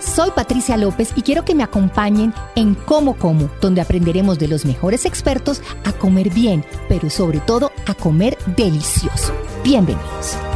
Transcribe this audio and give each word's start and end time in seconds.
Soy 0.00 0.30
Patricia 0.30 0.76
López 0.76 1.12
y 1.16 1.22
quiero 1.22 1.44
que 1.44 1.54
me 1.54 1.62
acompañen 1.62 2.32
en 2.54 2.74
Como 2.74 3.16
Como, 3.16 3.50
donde 3.60 3.80
aprenderemos 3.80 4.38
de 4.38 4.48
los 4.48 4.64
mejores 4.64 5.04
expertos 5.04 5.62
a 5.84 5.92
comer 5.92 6.30
bien, 6.30 6.64
pero 6.88 7.10
sobre 7.10 7.40
todo 7.40 7.72
a 7.86 7.94
comer 7.94 8.38
delicioso. 8.56 9.32
Bienvenidos. 9.64 10.47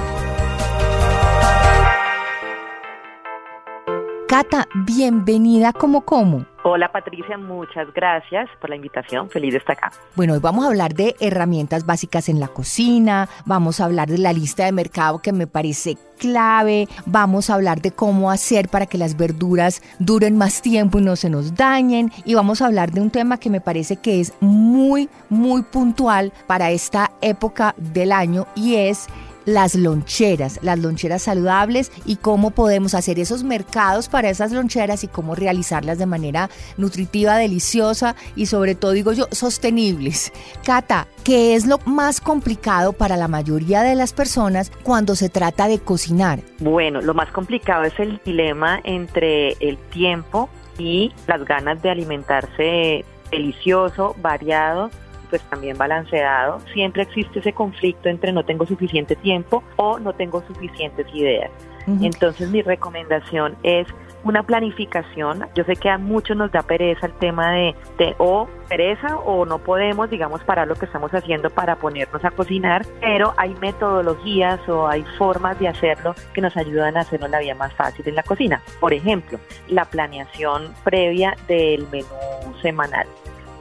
Cata, 4.33 4.66
bienvenida 4.86 5.75
Como 5.75 6.06
Como. 6.06 6.47
Hola 6.64 6.91
Patricia, 6.91 7.36
muchas 7.36 7.92
gracias 7.92 8.48
por 8.62 8.70
la 8.70 8.77
invitación. 8.77 9.28
Feliz 9.28 9.52
de 9.52 9.58
estar 9.58 9.77
acá. 9.77 9.92
Bueno, 10.16 10.33
hoy 10.33 10.39
vamos 10.39 10.64
a 10.64 10.69
hablar 10.69 10.94
de 10.94 11.14
herramientas 11.20 11.84
básicas 11.84 12.30
en 12.30 12.41
la 12.41 12.48
cocina, 12.48 13.28
vamos 13.44 13.78
a 13.78 13.84
hablar 13.84 14.08
de 14.08 14.16
la 14.16 14.33
lista 14.33 14.64
de 14.64 14.72
mercado 14.72 15.19
que 15.19 15.33
me 15.33 15.47
parece 15.47 15.98
clave, 16.19 16.89
vamos 17.05 17.50
a 17.50 17.55
hablar 17.55 17.83
de 17.83 17.91
cómo 17.91 18.30
hacer 18.30 18.70
para 18.70 18.86
que 18.86 18.97
las 18.97 19.19
verduras 19.19 19.83
duren 19.98 20.39
más 20.39 20.62
tiempo 20.62 20.98
y 20.98 21.02
no 21.02 21.17
se 21.17 21.28
nos 21.28 21.55
dañen 21.55 22.11
y 22.24 22.34
vamos 22.34 22.62
a 22.62 22.67
hablar 22.67 22.91
de 22.91 23.02
un 23.02 23.11
tema 23.11 23.36
que 23.36 23.50
me 23.50 23.61
parece 23.61 23.96
que 23.96 24.20
es 24.20 24.33
muy, 24.41 25.11
muy 25.28 25.61
puntual 25.61 26.33
para 26.46 26.70
esta 26.70 27.11
época 27.20 27.74
del 27.77 28.12
año 28.12 28.46
y 28.55 28.77
es 28.77 29.08
las 29.45 29.75
loncheras, 29.75 30.59
las 30.62 30.79
loncheras 30.79 31.23
saludables 31.23 31.91
y 32.05 32.17
cómo 32.17 32.51
podemos 32.51 32.95
hacer 32.95 33.19
esos 33.19 33.45
mercados 33.45 34.09
para 34.09 34.31
esas 34.31 34.53
loncheras 34.53 35.05
y 35.05 35.09
cómo 35.09 35.35
realizarlas 35.35 35.98
de 35.98 36.07
manera 36.07 36.51
nutritiva, 36.77 37.37
deliciosa 37.37 38.17
y 38.37 38.47
sobre 38.47 38.75
todo, 38.75 38.93
digo 38.93 39.13
yo, 39.13 39.27
sostenibles. 39.31 40.33
Cata, 40.65 41.07
¿qué 41.25 41.55
es 41.55 41.67
lo 41.67 41.79
más 41.85 42.20
complicado 42.20 42.93
para 42.93 43.17
la 43.17 43.29
mayoría 43.29 43.83
de 43.83 43.95
las 43.95 44.13
personas 44.13 44.70
cuando 44.83 45.17
se 45.17 45.29
trata 45.29 45.69
de 45.69 45.79
cocinar? 45.79 46.41
Bueno, 46.61 47.01
lo 47.01 47.15
más 47.15 47.31
complicado 47.31 47.85
es 47.85 47.98
el 47.98 48.20
dilema 48.25 48.81
entre 48.85 49.53
el 49.61 49.79
tiempo 49.91 50.48
y 50.79 51.13
las 51.27 51.45
ganas 51.45 51.83
de 51.83 51.91
alimentarse 51.91 53.05
delicioso, 53.31 54.15
variado 54.20 54.91
pues 55.33 55.48
también 55.48 55.78
balanceado, 55.78 56.61
siempre 56.75 57.05
existe 57.05 57.38
ese 57.38 57.55
conflicto 57.55 58.11
entre 58.11 58.33
no 58.33 58.44
tengo 58.44 58.67
suficiente 58.67 59.17
tiempo 59.17 59.62
o 59.77 59.98
no 59.98 60.12
tengo 60.12 60.42
suficientes 60.42 61.07
ideas. 61.14 61.51
Entonces 61.86 62.51
mi 62.51 62.61
recomendación 62.61 63.57
es 63.62 63.86
una 64.24 64.42
planificación. 64.42 65.46
Yo 65.55 65.64
sé 65.64 65.74
que 65.77 65.89
a 65.89 65.96
muchos 65.96 66.36
nos 66.36 66.52
da 66.52 66.61
pereza 66.61 67.07
el 67.07 67.14
tema 67.14 67.51
de, 67.52 67.74
de, 67.96 68.14
o 68.18 68.46
pereza 68.68 69.17
o 69.17 69.46
no 69.46 69.58
podemos, 69.58 70.11
digamos, 70.11 70.45
parar 70.45 70.68
lo 70.68 70.74
que 70.74 70.84
estamos 70.84 71.12
haciendo 71.14 71.48
para 71.48 71.77
ponernos 71.77 72.23
a 72.27 72.30
cocinar, 72.30 72.84
pero 73.01 73.33
hay 73.39 73.55
metodologías 73.55 74.61
o 74.68 74.86
hay 74.86 75.02
formas 75.17 75.58
de 75.58 75.68
hacerlo 75.68 76.14
que 76.34 76.42
nos 76.42 76.55
ayudan 76.58 76.98
a 76.98 77.01
hacernos 77.01 77.30
la 77.30 77.40
vida 77.40 77.55
más 77.55 77.73
fácil 77.73 78.07
en 78.07 78.17
la 78.17 78.23
cocina. 78.23 78.62
Por 78.78 78.92
ejemplo, 78.92 79.39
la 79.68 79.86
planeación 79.86 80.74
previa 80.84 81.34
del 81.48 81.89
menú 81.90 82.55
semanal. 82.61 83.07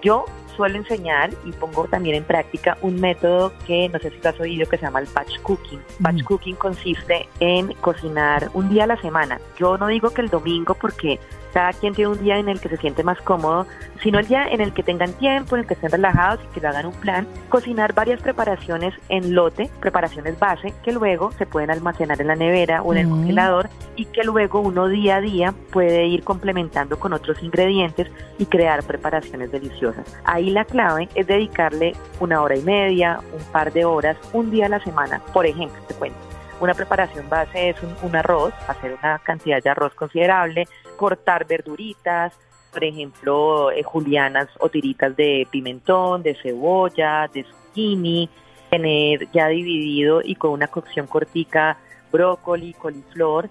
Yo 0.02 0.26
suelo 0.56 0.78
enseñar 0.78 1.32
y 1.46 1.52
pongo 1.52 1.86
también 1.88 2.16
en 2.16 2.24
práctica 2.24 2.78
un 2.82 3.00
método 3.00 3.54
que 3.66 3.90
no 3.90 4.00
sé 4.00 4.12
si 4.12 4.28
has 4.28 4.40
oído 4.40 4.68
que 4.68 4.78
se 4.78 4.86
llama 4.86 5.00
el 5.00 5.08
batch 5.14 5.40
cooking. 5.42 5.82
Batch 6.00 6.24
cooking 6.24 6.56
consiste 6.56 7.28
en 7.40 7.74
cocinar 7.76 8.50
un 8.54 8.70
día 8.70 8.84
a 8.84 8.88
la 8.88 9.02
semana. 9.02 9.40
Yo 9.58 9.78
no 9.78 9.88
digo 9.88 10.12
que 10.12 10.22
el 10.22 10.30
domingo 10.30 10.76
porque 10.76 11.20
cada 11.54 11.74
quien 11.74 11.94
tiene 11.94 12.12
un 12.12 12.24
día 12.24 12.38
en 12.38 12.50
el 12.50 12.60
que 12.60 12.70
se 12.70 12.78
siente 12.78 13.04
más 13.04 13.20
cómodo, 13.22 13.66
sino 14.02 14.20
el 14.20 14.28
día 14.28 14.48
en 14.48 14.62
el 14.62 14.74
que 14.74 14.84
tengan 14.84 15.14
tiempo, 15.14 15.56
en 15.56 15.62
el 15.62 15.68
que 15.68 15.76
estén 15.76 15.92
relajados 15.92 16.40
y 16.44 16.54
que 16.54 16.62
lo 16.62 16.70
hagan 16.70 16.86
un 16.88 16.94
plan, 16.94 17.28
cocinar 17.50 17.94
varias 17.94 18.22
preparaciones 18.22 18.94
en 19.10 19.36
lote, 19.36 19.70
preparaciones 19.80 20.40
base, 20.40 20.74
que 20.84 20.92
luego 20.92 21.32
se 21.34 21.46
pueden 21.46 21.72
almacenar 21.72 22.20
en 22.22 22.28
la 22.28 22.36
nevera 22.36 22.82
o 22.82 22.94
en 22.94 23.00
el 23.00 23.10
congelador 23.10 23.70
y 23.96 24.06
que 24.06 24.24
luego 24.24 24.62
uno 24.62 24.88
día 24.88 25.18
a 25.18 25.22
día 25.22 25.54
puede 25.72 26.06
ir 26.08 26.24
complementando 26.24 27.00
con 27.00 27.14
otros 27.14 27.42
ingredientes 27.44 28.08
y 28.38 28.46
crear 28.46 28.84
preparaciones 28.84 29.52
deliciosas. 29.52 30.06
Ahí 30.24 30.50
la 30.50 30.66
clave 30.66 31.10
es 31.16 31.28
dedicarle 31.28 31.94
una 32.20 32.42
hora 32.42 32.56
y 32.56 32.62
media, 32.62 33.20
un 33.34 33.44
par 33.52 33.72
de 33.72 33.86
horas, 33.86 34.18
un 34.34 34.52
día 34.52 34.66
a 34.66 34.70
la 34.70 34.80
semana. 34.80 35.22
Por 35.34 35.46
ejemplo, 35.46 35.82
te 35.88 35.94
cuento. 35.96 36.18
Una 36.62 36.76
preparación 36.76 37.28
base 37.28 37.70
es 37.70 37.76
un, 38.04 38.16
arroz, 38.16 38.54
hacer 38.68 38.96
una 39.02 39.18
cantidad 39.18 39.64
de 39.64 39.72
arroz 39.72 39.96
considerable, 39.96 40.68
cortar 41.02 41.48
verduritas, 41.48 42.32
por 42.72 42.84
ejemplo, 42.84 43.72
eh, 43.72 43.82
julianas 43.82 44.48
o 44.60 44.70
tiritas 44.70 45.16
de 45.16 45.48
pimentón, 45.50 46.22
de 46.22 46.36
cebolla, 46.36 47.28
de 47.34 47.44
zucchini, 47.44 48.30
tener 48.70 49.28
ya 49.32 49.48
dividido 49.48 50.22
y 50.24 50.36
con 50.36 50.52
una 50.52 50.68
cocción 50.68 51.08
cortica 51.08 51.78
brócoli, 52.12 52.74
coliflor, 52.74 53.50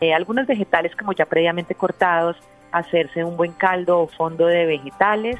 eh, 0.00 0.14
algunos 0.14 0.46
vegetales 0.46 0.94
como 0.94 1.12
ya 1.12 1.26
previamente 1.26 1.74
cortados, 1.74 2.36
hacerse 2.70 3.24
un 3.24 3.36
buen 3.36 3.54
caldo 3.54 3.98
o 3.98 4.06
fondo 4.06 4.46
de 4.46 4.64
vegetales, 4.64 5.36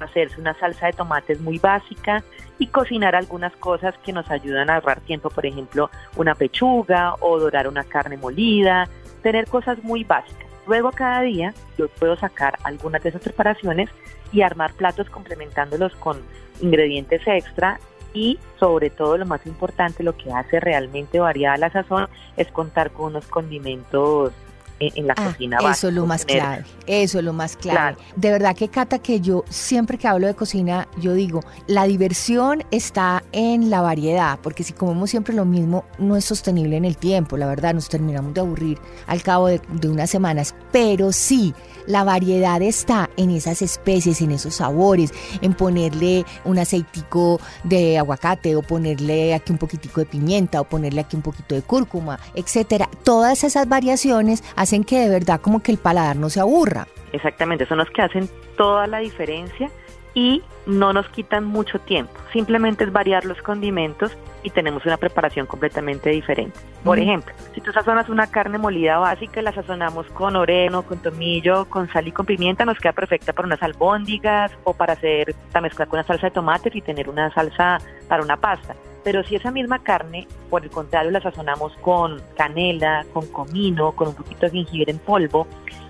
hacerse 0.00 0.38
una 0.38 0.52
salsa 0.58 0.88
de 0.88 0.92
tomates 0.92 1.40
muy 1.40 1.58
básica 1.58 2.22
y 2.58 2.66
cocinar 2.66 3.16
algunas 3.16 3.56
cosas 3.56 3.96
que 4.04 4.12
nos 4.12 4.30
ayudan 4.30 4.68
a 4.68 4.74
ahorrar 4.74 5.00
tiempo, 5.00 5.30
por 5.30 5.46
ejemplo, 5.46 5.90
una 6.16 6.34
pechuga 6.34 7.14
o 7.20 7.38
dorar 7.38 7.66
una 7.66 7.84
carne 7.84 8.18
molida, 8.18 8.90
tener 9.22 9.46
cosas 9.46 9.82
muy 9.82 10.04
básicas. 10.04 10.47
Luego 10.68 10.92
cada 10.92 11.22
día 11.22 11.54
yo 11.78 11.88
puedo 11.88 12.14
sacar 12.16 12.58
algunas 12.62 13.02
de 13.02 13.08
esas 13.08 13.22
preparaciones 13.22 13.88
y 14.32 14.42
armar 14.42 14.74
platos 14.74 15.08
complementándolos 15.08 15.96
con 15.96 16.20
ingredientes 16.60 17.22
extra 17.26 17.80
y 18.12 18.38
sobre 18.60 18.90
todo 18.90 19.16
lo 19.16 19.24
más 19.24 19.46
importante, 19.46 20.02
lo 20.02 20.16
que 20.16 20.30
hace 20.30 20.60
realmente 20.60 21.20
variada 21.20 21.56
la 21.56 21.70
sazón 21.70 22.08
es 22.36 22.48
contar 22.48 22.90
con 22.90 23.06
unos 23.06 23.26
condimentos 23.26 24.32
en, 24.80 25.06
la 25.06 25.14
ah, 25.16 25.26
cocina. 25.26 25.58
Eso 25.70 25.88
es 25.88 25.94
lo 25.94 26.06
más 26.06 26.24
clave, 26.24 26.64
eso 26.86 27.18
es 27.18 27.24
lo 27.24 27.32
más 27.32 27.56
clave. 27.56 27.96
De 28.16 28.30
verdad 28.30 28.56
que 28.56 28.68
Cata, 28.68 28.98
que 28.98 29.20
yo 29.20 29.44
siempre 29.48 29.98
que 29.98 30.08
hablo 30.08 30.26
de 30.26 30.34
cocina, 30.34 30.88
yo 31.00 31.14
digo, 31.14 31.40
la 31.66 31.84
diversión 31.84 32.64
está 32.70 33.22
en 33.32 33.70
la 33.70 33.80
variedad, 33.80 34.38
porque 34.42 34.64
si 34.64 34.72
comemos 34.72 35.10
siempre 35.10 35.34
lo 35.34 35.44
mismo, 35.44 35.84
no 35.98 36.16
es 36.16 36.24
sostenible 36.24 36.76
en 36.76 36.84
el 36.84 36.96
tiempo, 36.96 37.36
la 37.36 37.46
verdad, 37.46 37.74
nos 37.74 37.88
terminamos 37.88 38.34
de 38.34 38.40
aburrir 38.40 38.78
al 39.06 39.22
cabo 39.22 39.48
de, 39.48 39.60
de 39.72 39.88
unas 39.88 40.10
semanas, 40.10 40.54
pero 40.72 41.12
sí, 41.12 41.54
la 41.86 42.04
variedad 42.04 42.60
está 42.62 43.08
en 43.16 43.30
esas 43.30 43.62
especies, 43.62 44.20
en 44.20 44.32
esos 44.32 44.56
sabores, 44.56 45.12
en 45.40 45.54
ponerle 45.54 46.24
un 46.44 46.58
aceitico 46.58 47.40
de 47.64 47.98
aguacate 47.98 48.56
o 48.56 48.62
ponerle 48.62 49.34
aquí 49.34 49.52
un 49.52 49.58
poquitico 49.58 50.00
de 50.00 50.06
pimienta 50.06 50.60
o 50.60 50.64
ponerle 50.64 51.00
aquí 51.00 51.16
un 51.16 51.22
poquito 51.22 51.54
de 51.54 51.62
cúrcuma, 51.62 52.18
etcétera. 52.34 52.88
Todas 53.02 53.44
esas 53.44 53.68
variaciones 53.68 54.42
hacen 54.68 54.84
que 54.84 54.98
de 55.00 55.08
verdad 55.08 55.40
como 55.40 55.62
que 55.62 55.72
el 55.72 55.78
paladar 55.78 56.16
no 56.16 56.28
se 56.28 56.40
aburra. 56.40 56.86
Exactamente, 57.12 57.66
son 57.66 57.78
los 57.78 57.88
que 57.88 58.02
hacen 58.02 58.28
toda 58.58 58.86
la 58.86 58.98
diferencia 58.98 59.70
y 60.18 60.42
no 60.66 60.92
nos 60.92 61.08
quitan 61.10 61.44
mucho 61.44 61.78
tiempo. 61.78 62.12
Simplemente 62.32 62.82
es 62.82 62.90
variar 62.90 63.24
los 63.24 63.40
condimentos 63.40 64.18
y 64.42 64.50
tenemos 64.50 64.84
una 64.84 64.96
preparación 64.96 65.46
completamente 65.46 66.10
diferente. 66.10 66.58
Por 66.82 66.98
ejemplo, 66.98 67.32
si 67.54 67.60
tú 67.60 67.70
sazonas 67.70 68.08
una 68.08 68.26
carne 68.26 68.58
molida 68.58 68.98
básica 68.98 69.38
y 69.38 69.44
la 69.44 69.52
sazonamos 69.52 70.08
con 70.08 70.34
orégano, 70.34 70.82
con 70.82 70.98
tomillo, 70.98 71.66
con 71.66 71.88
sal 71.88 72.08
y 72.08 72.10
con 72.10 72.26
pimienta, 72.26 72.64
nos 72.64 72.80
queda 72.80 72.94
perfecta 72.94 73.32
para 73.32 73.46
unas 73.46 73.62
albóndigas 73.62 74.50
o 74.64 74.74
para 74.74 74.94
hacer 74.94 75.36
la 75.54 75.60
mezcla 75.60 75.86
con 75.86 76.00
una 76.00 76.06
salsa 76.08 76.26
de 76.26 76.32
tomates 76.32 76.74
y 76.74 76.82
tener 76.82 77.08
una 77.08 77.32
salsa 77.32 77.78
para 78.08 78.24
una 78.24 78.38
pasta. 78.38 78.74
Pero 79.04 79.22
si 79.22 79.36
esa 79.36 79.52
misma 79.52 79.78
carne, 79.78 80.26
por 80.50 80.64
el 80.64 80.70
contrario, 80.70 81.12
la 81.12 81.20
sazonamos 81.20 81.72
con 81.76 82.20
canela, 82.36 83.06
con 83.12 83.28
comino, 83.28 83.92
con 83.92 84.08
un 84.08 84.14
poquito 84.16 84.46
de 84.46 84.50
jengibre 84.50 84.90
en 84.90 84.98
polvo, 84.98 85.46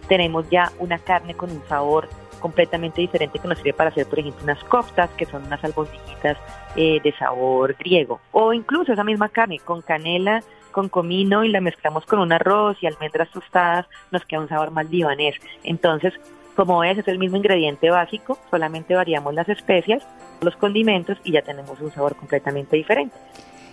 tenemos 0.06 0.48
ya 0.50 0.70
una 0.78 0.98
carne 0.98 1.32
con 1.32 1.50
un 1.50 1.62
sabor 1.66 2.10
completamente 2.38 3.00
diferente 3.00 3.38
que 3.38 3.48
nos 3.48 3.58
sirve 3.58 3.72
para 3.72 3.90
hacer, 3.90 4.06
por 4.06 4.18
ejemplo, 4.18 4.42
unas 4.44 4.62
koftas, 4.64 5.10
que 5.10 5.26
son 5.26 5.44
unas 5.44 5.62
albondiguitas 5.62 6.36
eh, 6.76 7.00
de 7.02 7.12
sabor 7.12 7.74
griego. 7.78 8.20
O 8.32 8.52
incluso 8.52 8.92
esa 8.92 9.04
misma 9.04 9.28
carne 9.28 9.58
con 9.58 9.82
canela, 9.82 10.42
con 10.72 10.88
comino 10.88 11.44
y 11.44 11.48
la 11.48 11.60
mezclamos 11.60 12.04
con 12.06 12.20
un 12.20 12.32
arroz 12.32 12.76
y 12.82 12.86
almendras 12.86 13.30
tostadas, 13.30 13.86
nos 14.10 14.24
queda 14.24 14.40
un 14.40 14.48
sabor 14.48 14.70
más 14.70 14.88
libanés. 14.90 15.34
Entonces, 15.64 16.14
como 16.54 16.80
ves, 16.80 16.98
es 16.98 17.08
el 17.08 17.18
mismo 17.18 17.36
ingrediente 17.36 17.90
básico, 17.90 18.38
solamente 18.50 18.94
variamos 18.94 19.34
las 19.34 19.48
especias, 19.48 20.06
los 20.40 20.56
condimentos 20.56 21.18
y 21.24 21.32
ya 21.32 21.42
tenemos 21.42 21.80
un 21.80 21.92
sabor 21.92 22.16
completamente 22.16 22.76
diferente. 22.76 23.16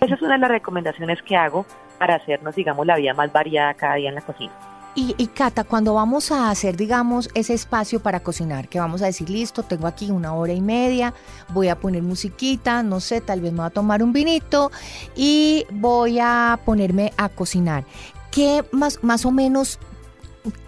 Esa 0.00 0.14
es 0.14 0.22
una 0.22 0.34
de 0.34 0.40
las 0.40 0.50
recomendaciones 0.50 1.22
que 1.22 1.36
hago 1.36 1.66
para 1.98 2.16
hacernos, 2.16 2.54
digamos, 2.54 2.86
la 2.86 2.96
vida 2.96 3.14
más 3.14 3.32
variada 3.32 3.74
cada 3.74 3.94
día 3.94 4.10
en 4.10 4.14
la 4.14 4.20
cocina. 4.20 4.52
Y, 4.96 5.14
y, 5.18 5.26
Cata, 5.26 5.64
cuando 5.64 5.92
vamos 5.92 6.32
a 6.32 6.48
hacer, 6.48 6.74
digamos, 6.74 7.28
ese 7.34 7.52
espacio 7.52 8.00
para 8.00 8.20
cocinar, 8.20 8.66
que 8.66 8.80
vamos 8.80 9.02
a 9.02 9.06
decir, 9.06 9.28
listo, 9.28 9.62
tengo 9.62 9.86
aquí 9.86 10.10
una 10.10 10.32
hora 10.32 10.54
y 10.54 10.62
media, 10.62 11.12
voy 11.52 11.68
a 11.68 11.78
poner 11.78 12.02
musiquita, 12.02 12.82
no 12.82 13.00
sé, 13.00 13.20
tal 13.20 13.42
vez 13.42 13.52
me 13.52 13.58
voy 13.58 13.66
a 13.66 13.70
tomar 13.70 14.02
un 14.02 14.14
vinito 14.14 14.72
y 15.14 15.66
voy 15.70 16.18
a 16.18 16.58
ponerme 16.64 17.12
a 17.18 17.28
cocinar. 17.28 17.84
¿Qué 18.30 18.64
más, 18.72 19.04
más 19.04 19.26
o 19.26 19.32
menos 19.32 19.78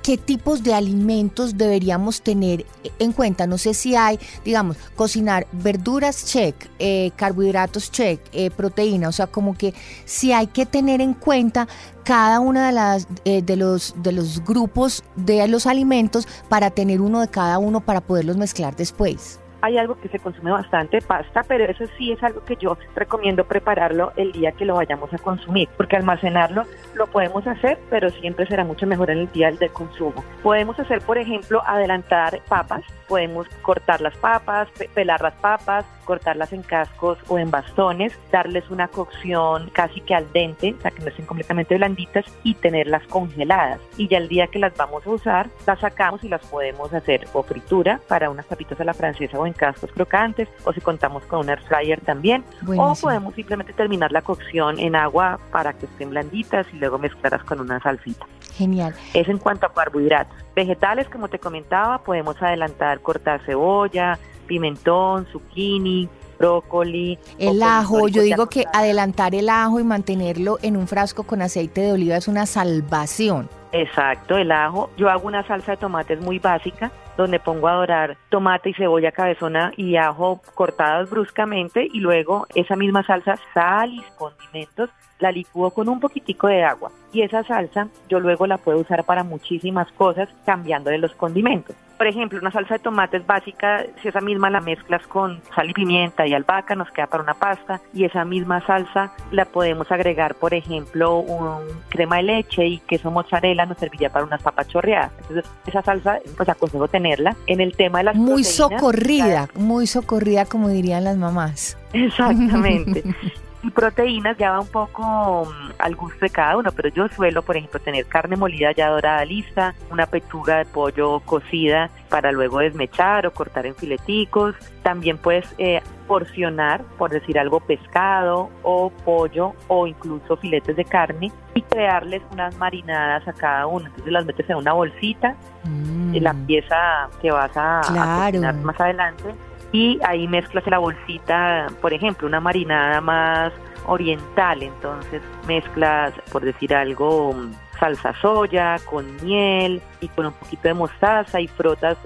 qué 0.03 0.17
tipos 0.17 0.63
de 0.63 0.75
alimentos 0.75 1.57
deberíamos 1.57 2.23
tener 2.23 2.67
en 2.99 3.13
cuenta. 3.13 3.47
No 3.47 3.59
sé 3.59 3.75
si 3.75 3.97
hay, 3.97 4.19
digamos, 4.45 4.77
cocinar 4.97 5.47
verduras, 5.53 6.25
check, 6.25 6.55
eh, 6.79 7.11
carbohidratos, 7.17 7.91
check, 7.91 8.21
eh, 8.33 8.51
proteína, 8.51 9.09
o 9.09 9.13
sea, 9.13 9.27
como 9.27 9.57
que 9.57 9.75
si 10.05 10.33
hay 10.33 10.47
que 10.47 10.67
tener 10.67 11.01
en 11.01 11.15
cuenta 11.15 11.69
cada 12.05 12.41
una 12.41 12.67
de 12.69 12.73
las 12.73 13.07
eh, 13.25 13.43
de 13.43 13.57
los 13.57 13.95
de 14.03 14.13
los 14.13 14.45
grupos 14.45 15.05
de 15.17 15.47
los 15.49 15.67
alimentos 15.67 16.27
para 16.49 16.71
tener 16.71 17.01
uno 17.01 17.21
de 17.21 17.29
cada 17.29 17.59
uno 17.59 17.81
para 17.81 18.01
poderlos 18.01 18.37
mezclar 18.37 18.77
después 18.77 19.41
hay 19.61 19.79
algo 19.79 19.99
que 20.01 20.09
se 20.09 20.19
consume 20.19 20.51
bastante, 20.51 21.01
pasta, 21.01 21.43
pero 21.47 21.65
eso 21.65 21.85
sí 21.97 22.13
es 22.13 22.23
algo 22.23 22.45
que 22.45 22.57
yo 22.57 22.77
recomiendo 22.95 23.45
prepararlo 23.45 24.13
el 24.17 24.33
día 24.33 24.53
que 24.53 24.65
lo 24.65 24.77
vayamos 24.77 25.13
a 25.13 25.19
consumir, 25.19 25.69
porque 25.77 25.97
almacenarlo 25.97 26.65
lo 26.95 27.07
podemos 27.07 27.47
hacer, 27.47 27.79
pero 27.91 28.11
siempre 28.11 28.47
será 28.47 28.65
mucho 28.65 28.87
mejor 28.87 29.11
en 29.11 29.19
el 29.19 29.33
día 29.33 29.51
del 29.51 29.71
consumo. 29.71 30.25
Podemos 30.43 30.79
hacer, 30.79 31.01
por 31.03 31.19
ejemplo, 31.19 31.63
adelantar 31.67 32.41
papas, 32.49 32.83
podemos 33.09 33.49
cortar 33.63 34.01
las 34.01 34.17
papas, 34.17 34.69
pelar 34.95 35.21
las 35.21 35.35
papas, 35.35 35.85
cortarlas 36.05 36.53
en 36.53 36.63
cascos 36.63 37.19
o 37.29 37.39
en 37.39 37.51
bastones, 37.51 38.19
darles 38.31 38.71
una 38.71 38.89
cocción 38.89 39.71
casi 39.75 40.01
que 40.01 40.15
al 40.15 40.31
dente, 40.33 40.75
o 40.79 40.81
sea 40.81 40.91
que 40.91 41.03
no 41.03 41.09
estén 41.09 41.27
completamente 41.27 41.77
blanditas 41.77 42.25
y 42.45 42.55
tenerlas 42.55 43.07
congeladas. 43.09 43.81
Y 43.97 44.09
ya 44.09 44.19
el 44.19 44.29
día 44.29 44.47
que 44.47 44.59
las 44.59 44.77
vamos 44.77 45.07
a 45.07 45.11
usar, 45.11 45.49
las 45.67 45.81
sacamos 45.81 46.25
y 46.25 46.29
las 46.29 46.45
podemos 46.47 46.93
hacer 46.95 47.27
o 47.33 47.43
fritura 47.43 48.01
para 48.09 48.31
unas 48.31 48.47
papitas 48.47 48.81
a 48.81 48.85
la 48.85 48.95
francesa 48.95 49.39
o 49.39 49.47
en 49.49 49.53
cascos 49.55 49.91
crocantes, 49.93 50.49
o 50.65 50.73
si 50.73 50.81
contamos 50.81 51.25
con 51.25 51.41
un 51.41 51.51
air 51.51 51.61
fryer 51.63 52.01
también, 52.01 52.45
o 52.67 52.95
podemos 52.95 53.35
simplemente 53.35 53.73
terminar 53.73 54.13
la 54.13 54.23
cocción 54.23 54.79
en 54.79 54.95
agua 54.95 55.41
para 55.51 55.73
que 55.73 55.87
estén 55.87 56.11
blanditas 56.11 56.67
y 56.73 56.77
luego 56.77 56.99
mezclarlas 56.99 57.45
con 57.45 57.61
una 57.61 57.81
salsita. 57.81 58.27
Genial. 58.55 58.95
Es 59.15 59.29
en 59.29 59.39
cuanto 59.39 59.67
a 59.67 59.73
carbohidratos. 59.73 60.37
Vegetales, 60.55 61.09
como 61.09 61.29
te 61.29 61.39
comentaba, 61.39 61.99
podemos 61.99 62.41
adelantar 62.43 63.01
cortar 63.01 63.41
cebolla, 63.45 64.19
pimentón, 64.47 65.27
zucchini, 65.27 66.09
brócoli. 66.39 67.19
El 67.39 67.63
ajo, 67.63 68.09
yo 68.09 68.23
digo 68.23 68.49
que 68.49 68.65
adelantar 68.73 69.35
el 69.35 69.49
ajo 69.49 69.81
y 69.81 69.85
mantenerlo 69.85 70.59
en 70.63 70.77
un 70.77 70.89
frasco 70.89 71.25
con 71.25 71.43
aceite 71.43 71.83
de 71.83 71.93
oliva 71.93 72.17
es 72.17 72.29
una 72.29 72.47
salvación. 72.47 73.49
Exacto, 73.73 74.37
el 74.37 74.51
ajo. 74.51 74.91
Yo 74.97 75.11
hago 75.11 75.27
una 75.27 75.47
salsa 75.47 75.73
de 75.73 75.77
tomates 75.79 76.21
muy 76.21 76.39
básica, 76.39 76.91
donde 77.19 77.41
pongo 77.41 77.67
a 77.67 77.75
dorar 77.75 78.17
tomate 78.29 78.71
y 78.71 78.75
cebolla 78.75 79.11
cabezona 79.11 79.73
y 79.77 79.97
ajo 79.97 80.41
cortados 80.55 81.11
bruscamente 81.11 81.87
y 81.93 81.99
luego 81.99 82.47
esa 82.55 82.77
misma 82.77 83.03
salsa, 83.03 83.35
sal 83.53 83.93
y 83.93 84.05
condimentos, 84.17 84.89
la 85.19 85.33
licúo 85.33 85.71
con 85.71 85.89
un 85.89 86.01
poquitico 86.01 86.47
de 86.47 86.65
agua. 86.65 86.91
Y 87.13 87.23
esa 87.23 87.43
salsa 87.45 87.89
yo 88.09 88.21
luego 88.21 88.47
la 88.47 88.59
puedo 88.59 88.79
usar 88.79 89.05
para 89.05 89.25
muchísimas 89.25 89.91
cosas 89.93 90.29
cambiando 90.45 90.91
de 90.91 90.99
los 90.99 91.15
condimentos. 91.15 91.75
Por 91.97 92.07
ejemplo, 92.07 92.39
una 92.39 92.53
salsa 92.53 92.75
de 92.75 92.81
tomates 92.81 93.27
básica, 93.27 93.85
si 94.01 94.09
esa 94.09 94.21
misma 94.21 94.51
la 94.51 94.61
mezclas 94.61 95.05
con 95.09 95.41
sal 95.53 95.71
y 95.71 95.73
pimienta 95.73 96.29
y 96.29 96.33
albahaca, 96.33 96.77
nos 96.77 96.91
queda 96.93 97.09
para 97.09 97.25
una 97.25 97.35
pasta. 97.35 97.81
Y 97.93 98.05
esa 98.05 98.25
misma 98.25 98.65
salsa 98.65 99.13
la 99.33 99.47
podemos 99.47 99.91
agregar, 99.91 100.37
por 100.37 100.55
ejemplo, 100.55 101.19
un 101.19 101.65
crema 101.89 102.19
de 102.19 102.23
leche 102.23 102.67
y 102.67 102.79
queso 102.79 103.11
mozzarella 103.11 103.67
nos 103.67 103.79
serviría 103.79 104.11
para 104.11 104.25
unas 104.25 104.41
papas 104.41 104.69
chorreadas. 104.69 105.11
Entonces, 105.23 105.51
esa 105.67 105.83
salsa, 105.83 106.21
pues 106.37 106.49
aconsejo 106.49 106.87
tenerla. 106.87 107.35
En 107.49 107.61
el 107.61 107.75
tema 107.75 107.99
de 107.99 108.05
las 108.05 108.15
Muy 108.15 108.45
socorrida, 108.45 109.49
muy 109.57 109.89
socorrida, 109.89 110.45
como 110.45 110.69
dirían 110.69 111.03
las 111.03 111.17
mamás. 111.17 111.77
Exactamente. 111.93 113.03
Y 113.63 113.71
proteínas 113.71 114.37
ya 114.39 114.53
va 114.53 114.61
un 114.61 114.69
poco 114.69 115.47
mm, 115.47 115.73
al 115.79 115.97
gusto 115.97 116.21
de 116.21 116.31
cada 116.31 116.57
uno, 116.57 116.71
pero 116.71 116.91
yo 116.91 117.09
suelo, 117.09 117.43
por 117.43 117.57
ejemplo, 117.57 117.81
tener 117.81 118.07
carne 118.07 118.37
molida 118.37 118.71
ya 118.73 118.89
dorada 118.89 119.25
lista, 119.25 119.75
una 119.91 120.07
pechuga 120.07 120.59
de 120.59 120.65
pollo 120.65 121.21
cocida 121.21 121.91
para 122.09 122.31
luego 122.31 122.61
desmechar 122.61 123.27
o 123.27 123.33
cortar 123.33 123.67
en 123.67 123.75
fileticos. 123.75 124.55
También 124.85 125.19
puedes 125.19 125.53
eh, 125.59 125.83
porcionar, 126.07 126.85
por 126.99 127.11
decir 127.11 127.37
algo, 127.37 127.59
pescado 127.59 128.49
o 128.63 128.91
pollo 129.05 129.55
o 129.67 129.89
incluso 129.89 130.37
filetes 130.37 130.77
de 130.77 130.85
carne 130.85 131.33
y 131.55 131.63
crearles 131.63 132.23
unas 132.31 132.57
marinadas 132.59 133.27
a 133.27 133.33
cada 133.33 133.67
uno. 133.67 133.87
Entonces 133.87 134.13
las 134.13 134.25
metes 134.25 134.49
en 134.49 134.57
una 134.57 134.73
bolsita, 134.73 135.35
mm. 135.65 136.15
la 136.21 136.33
pieza 136.47 137.09
que 137.21 137.33
vas 137.33 137.57
a, 137.57 137.81
a 137.81 138.27
cocinar 138.27 138.55
más 138.55 138.81
adelante 138.81 139.35
y 139.73 139.99
ahí 140.05 140.27
mezclas 140.29 140.67
la 140.67 140.79
bolsita, 140.79 141.67
por 141.81 141.93
ejemplo, 141.93 142.27
una 142.27 142.41
marinada 142.41 143.01
más 143.01 143.53
oriental, 143.87 144.63
entonces 144.63 145.23
mezclas, 145.47 146.13
por 146.31 146.45
decir 146.45 146.75
algo, 146.75 147.35
salsa 147.79 148.15
soya 148.21 148.77
con 148.85 149.17
miel 149.25 149.81
y 150.01 150.09
con 150.09 150.27
un 150.27 150.33
poquito 150.33 150.69
de 150.69 150.75
mostaza 150.75 151.41
y 151.41 151.49
frotas 151.49 151.97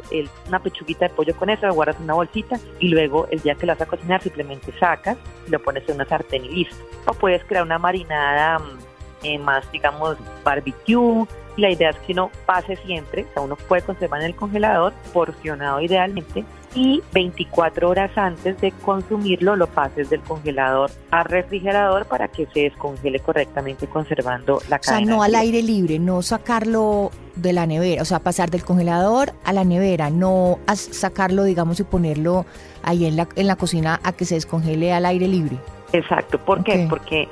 una 0.49 0.59
pechuguita 0.61 1.09
de 1.09 1.15
pollo 1.15 1.35
con 1.37 1.51
eso, 1.51 1.67
lo 1.67 1.75
guardas 1.75 1.97
en 1.97 2.05
una 2.05 2.15
bolsita 2.15 2.59
y 2.79 2.89
luego 2.89 3.27
el 3.31 3.41
día 3.41 3.55
que 3.55 3.67
lo 3.67 3.73
vas 3.73 3.83
a 3.83 3.87
cocinar 3.87 4.23
simplemente 4.23 4.73
sacas 4.79 5.17
y 5.47 5.51
lo 5.51 5.61
pones 5.61 5.89
en 5.89 5.97
una 5.97 6.05
sartén 6.05 6.45
y 6.45 6.49
listo. 6.49 6.77
O 7.07 7.15
puedes 7.15 7.45
crear 7.45 7.65
una 7.65 7.79
marinada 7.79 8.59
mm, 8.59 8.79
eh, 9.25 9.39
más, 9.39 9.71
digamos, 9.73 10.17
barbecue. 10.45 11.27
La 11.57 11.71
idea 11.71 11.91
es 11.91 11.97
que 11.99 12.13
uno 12.13 12.31
pase 12.47 12.77
siempre, 12.77 13.27
o 13.31 13.33
sea, 13.33 13.43
uno 13.43 13.57
puede 13.57 13.83
conservar 13.83 14.21
en 14.21 14.27
el 14.29 14.37
congelador, 14.37 14.93
porcionado 15.13 15.81
idealmente, 15.81 16.45
y 16.75 17.03
24 17.13 17.89
horas 17.89 18.11
antes 18.17 18.61
de 18.61 18.73
consumirlo 18.73 19.57
lo 19.57 19.67
pases 19.67 20.09
del 20.11 20.21
congelador 20.21 20.91
al 21.11 21.25
refrigerador 21.25 22.07
para 22.07 22.29
que 22.29 22.47
se 22.47 22.61
descongele 22.61 23.21
correctamente 23.21 23.87
conservando 23.87 24.61
la 24.69 24.79
cadena. 24.79 25.03
O 25.03 25.07
sea, 25.07 25.17
no 25.17 25.23
al 25.23 25.35
aire 25.35 25.63
libre, 25.63 25.99
no 25.99 26.23
sacarlo 26.23 27.11
de 27.37 27.53
la 27.53 27.67
nevera, 27.67 28.03
o 28.03 28.05
sea, 28.05 28.21
pasar 28.21 28.51
del 28.51 28.65
congelador 28.65 29.33
a 29.45 29.53
la 29.53 29.65
nevera, 29.65 30.11
no 30.11 30.59
sacarlo, 30.75 31.45
digamos, 31.45 31.81
y 31.81 31.85
ponerlo 31.85 32.47
ahí 32.83 33.07
en 33.07 33.17
la, 33.17 33.29
en 33.37 33.47
la 33.47 33.57
cocina 33.57 34.01
a 34.03 34.13
que 34.13 34.25
se 34.25 34.35
descongele 34.35 34.93
al 34.93 35.07
aire 35.07 35.29
libre. 35.29 35.57
Exacto, 35.93 36.39
¿por 36.39 36.65
qué? 36.65 36.87
Porque 36.89 37.29